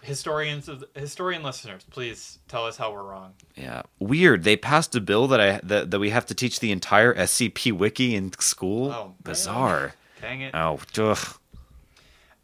[0.03, 3.33] Historians, of historian listeners, please tell us how we're wrong.
[3.55, 4.43] yeah, weird.
[4.43, 7.71] They passed a bill that I that, that we have to teach the entire SCP
[7.71, 8.91] wiki in school.
[8.91, 9.15] Oh, man.
[9.23, 9.95] Bizarre.
[10.21, 10.53] Dang it.
[10.53, 11.17] Oh, ugh.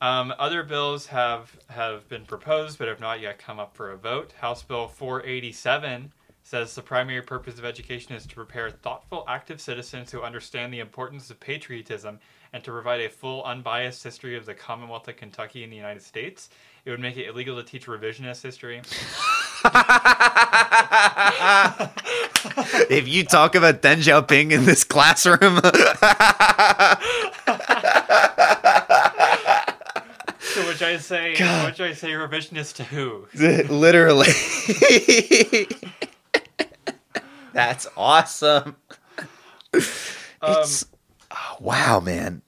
[0.02, 3.97] Um, other bills have have been proposed but have not yet come up for a
[3.97, 4.34] vote.
[4.41, 6.12] House Bill 487
[6.43, 10.80] says the primary purpose of education is to prepare thoughtful, active citizens who understand the
[10.80, 12.20] importance of patriotism
[12.52, 16.02] and to provide a full, unbiased history of the Commonwealth of Kentucky and the United
[16.02, 16.49] States.
[16.84, 18.82] It would make it illegal to teach revisionist history.
[22.89, 25.62] if you talk about Deng Xiaoping in this classroom,
[30.92, 31.72] I say, God.
[31.72, 33.28] which I say, revisionist to who?
[33.74, 34.28] literally.
[37.54, 38.76] That's awesome.
[39.74, 39.82] Um,
[40.42, 42.42] oh, wow, man.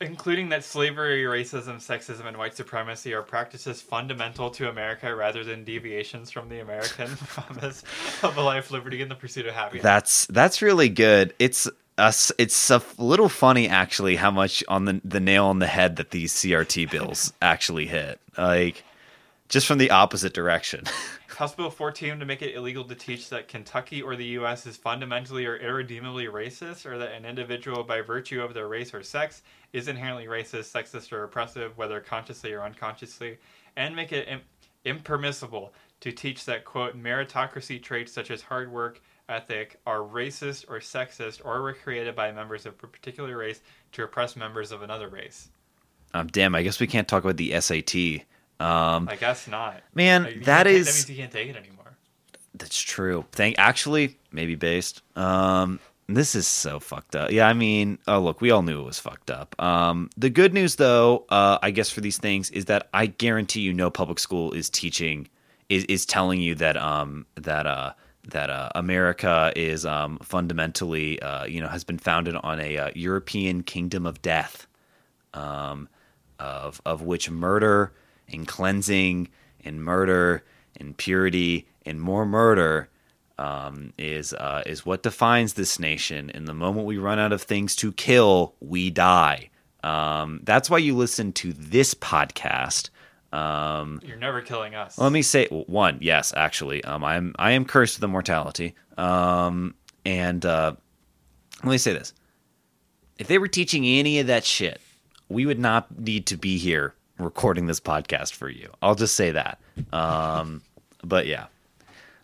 [0.00, 5.64] including that slavery, racism, sexism, and white supremacy are practices fundamental to America rather than
[5.64, 7.82] deviations from the American promise
[8.22, 9.82] of a life, liberty, and the pursuit of happiness.
[9.82, 11.34] That's that's really good.
[11.38, 11.68] It's
[11.98, 12.32] us.
[12.38, 16.10] It's a little funny actually how much on the the nail on the head that
[16.10, 18.20] these CRT bills actually hit.
[18.36, 18.84] Like
[19.48, 20.84] just from the opposite direction.
[21.28, 24.64] House Bill 14 to make it illegal to teach that Kentucky or the U.S.
[24.66, 29.02] is fundamentally or irredeemably racist, or that an individual, by virtue of their race or
[29.02, 29.42] sex,
[29.74, 33.36] is inherently racist, sexist, or oppressive, whether consciously or unconsciously,
[33.76, 34.40] and make it Im-
[34.86, 40.78] impermissible to teach that, quote, meritocracy traits such as hard work, ethic, are racist or
[40.80, 43.60] sexist, or were created by members of a particular race
[43.92, 45.48] to oppress members of another race.
[46.14, 48.26] Um, damn, I guess we can't talk about the SAT.
[48.58, 49.82] Um, I guess not.
[49.94, 51.96] man, Like, that is That means you can't take it anymore.
[52.54, 53.26] That's true.
[53.32, 55.02] Thank actually maybe based.
[55.16, 57.32] Um, this is so fucked up.
[57.32, 59.60] Yeah, I mean, oh look, we all knew it was fucked up.
[59.60, 63.60] Um, the good news though, uh, I guess for these things is that I guarantee
[63.60, 65.28] you, no public school is teaching
[65.68, 67.92] is is telling you that um that uh
[68.26, 72.90] that uh, America is um fundamentally uh you know has been founded on a uh,
[72.94, 74.66] European kingdom of death,
[75.34, 75.88] um
[76.38, 77.92] of of which murder
[78.28, 79.28] and cleansing
[79.64, 80.44] and murder
[80.78, 82.88] and purity and more murder
[83.38, 86.30] um, is uh, is what defines this nation.
[86.30, 89.50] And the moment we run out of things to kill, we die.
[89.82, 92.90] Um, that's why you listen to this podcast.
[93.36, 94.98] Um, You're never killing us.
[94.98, 95.98] let me say one.
[96.00, 98.74] Yes, actually, um, I am I am cursed with immortality.
[98.96, 99.74] Um,
[100.06, 100.74] and uh,
[101.62, 102.14] let me say this:
[103.18, 104.80] if they were teaching any of that shit,
[105.28, 108.70] we would not need to be here recording this podcast for you.
[108.80, 109.58] I'll just say that.
[109.92, 110.62] Um,
[111.04, 111.46] but yeah,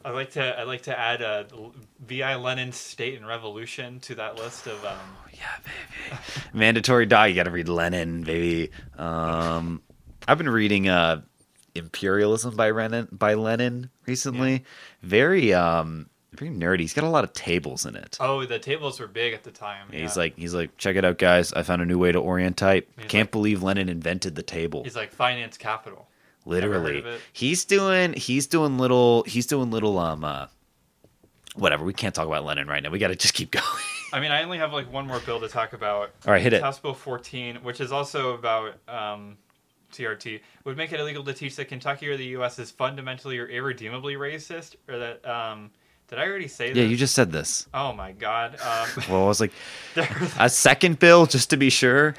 [0.04, 1.44] I like to I like to add uh,
[2.06, 2.36] V.I.
[2.36, 4.98] Lenin's State and Revolution to that list of um,
[5.32, 6.20] yeah, baby.
[6.54, 7.26] Mandatory die.
[7.28, 8.70] You got to read Lenin, baby.
[8.96, 9.82] Um,
[10.28, 11.22] I've been reading uh,
[11.74, 14.64] Imperialism by Lenin by Lenin recently.
[15.02, 16.80] Very um, very nerdy.
[16.80, 18.16] He's got a lot of tables in it.
[18.20, 19.88] oh the tables were big at the time.
[19.90, 21.52] He's like, he's like, check it out, guys.
[21.52, 22.88] I found a new way to orient type.
[22.96, 24.84] He's Can't like- believe Lenin invented the table.
[24.84, 26.08] he's like finance capital.
[26.44, 30.46] Literally, he's doing, he's doing little, he's doing little, um, uh,
[31.54, 31.84] whatever.
[31.84, 32.90] We can't talk about Lenin right now.
[32.90, 33.64] We got to just keep going.
[34.12, 36.10] I mean, I only have like one more bill to talk about.
[36.26, 36.60] All right, hit it.
[36.60, 39.36] House Bill 14, which is also about um,
[39.92, 42.58] CRT, would make it illegal to teach that Kentucky or the U.S.
[42.58, 45.26] is fundamentally or irredeemably racist, or that.
[45.26, 45.70] Um,
[46.08, 47.66] did I already say that Yeah, you just said this.
[47.72, 48.58] Oh my God.
[48.60, 49.52] Um, Well, I was like,
[50.38, 52.14] a second bill just to be sure.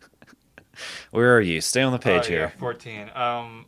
[1.10, 1.60] Where are you?
[1.60, 2.52] Stay on the page oh, yeah, here.
[2.58, 3.10] 14.
[3.14, 3.66] Um,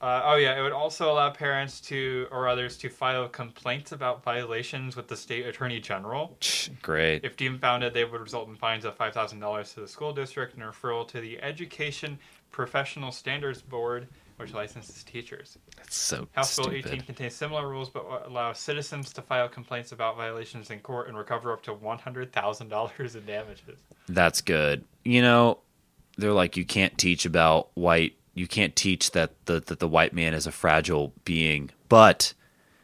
[0.00, 4.22] uh, oh yeah, it would also allow parents to or others to file complaints about
[4.22, 6.36] violations with the state attorney general.
[6.82, 7.24] Great.
[7.24, 10.12] If deemed founded, they would result in fines of five thousand dollars to the school
[10.12, 12.18] district and referral to the Education
[12.50, 15.56] Professional Standards Board, which licenses teachers.
[15.78, 20.16] That's so House Bill 18 contains similar rules, but allow citizens to file complaints about
[20.16, 23.78] violations in court and recover up to one hundred thousand dollars in damages.
[24.10, 24.84] That's good.
[25.04, 25.58] You know,
[26.18, 28.14] they're like you can't teach about white.
[28.36, 31.70] You can't teach that the that the white man is a fragile being.
[31.88, 32.34] But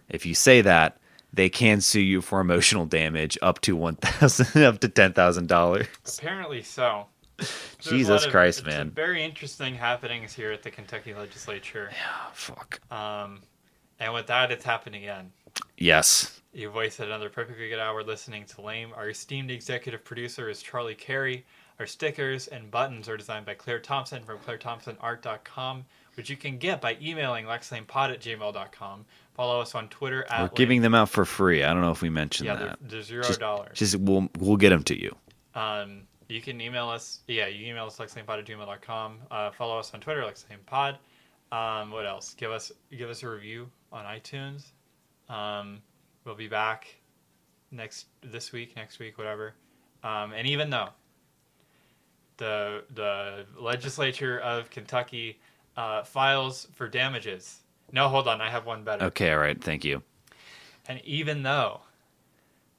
[0.09, 0.97] if you say that,
[1.31, 5.49] they can sue you for emotional damage up to one thousand up to ten thousand
[5.49, 5.87] dollars.
[6.19, 7.07] Apparently so.
[7.37, 8.91] There's Jesus of- Christ, man.
[8.93, 11.91] Very interesting happenings here at the Kentucky legislature.
[11.93, 12.81] Yeah, fuck.
[12.91, 13.41] Um,
[14.01, 15.33] and with that, it's happened again.
[15.77, 16.41] Yes.
[16.55, 18.93] You've wasted another perfectly good hour listening to Lame.
[18.97, 21.45] Our esteemed executive producer is Charlie Carey.
[21.83, 26.81] Our stickers and buttons are designed by Claire Thompson from ClaireThompsonArt.com, which you can get
[26.81, 29.05] by emailing lexlamepod at gmail.com.
[29.35, 31.65] Follow us on Twitter at We're giving them out for free.
[31.65, 32.79] I don't know if we mentioned yeah, they're, that.
[32.83, 33.77] they're zero Just- dollars.
[33.77, 35.13] Just we'll we'll get them to you.
[35.57, 37.23] Um, you can email us.
[37.27, 39.19] Yeah, you email us lexlamepod at gmail.com.
[39.29, 40.99] Uh, follow us on Twitter, lexlamepod.
[41.51, 42.35] Um, what else?
[42.35, 44.67] Give us give us a review on iTunes.
[45.29, 45.83] Um,
[46.25, 46.87] we'll be back
[47.73, 49.55] next this week, next week, whatever.
[50.05, 50.91] Um, and even though
[52.43, 55.39] the the legislature of Kentucky
[55.77, 57.61] uh, files for damages.
[57.93, 58.41] No, hold on.
[58.41, 59.05] I have one better.
[59.07, 59.63] Okay, all right.
[59.63, 60.03] Thank you.
[60.89, 61.83] And even though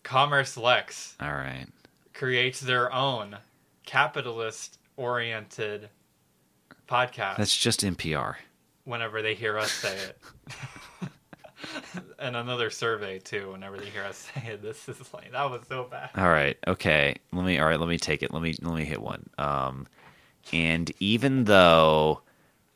[0.03, 1.67] Commerce Lex All right.
[2.13, 3.37] creates their own
[3.85, 5.89] capitalist oriented
[6.89, 8.35] podcast That's just NPR.
[8.83, 10.17] whenever they hear us say it.
[12.19, 14.61] and another survey too whenever they hear us say it.
[14.61, 16.09] This is like that was so bad.
[16.15, 16.57] All right.
[16.67, 17.15] Okay.
[17.31, 17.59] Let me.
[17.59, 17.79] All right.
[17.79, 18.33] Let me take it.
[18.33, 18.55] Let me.
[18.61, 19.29] Let me hit one.
[19.37, 19.87] Um,
[20.51, 22.21] and even though,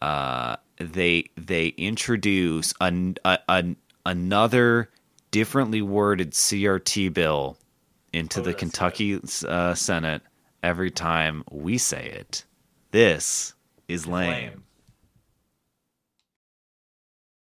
[0.02, 3.76] uh, they they introduce an, a, an
[4.06, 4.90] another
[5.32, 7.58] differently worded CRT bill
[8.14, 10.22] into Oh, the Kentucky uh, Senate
[10.64, 12.46] every time we say it.
[12.92, 13.54] This
[13.88, 14.30] is lame.
[14.30, 14.64] Lame.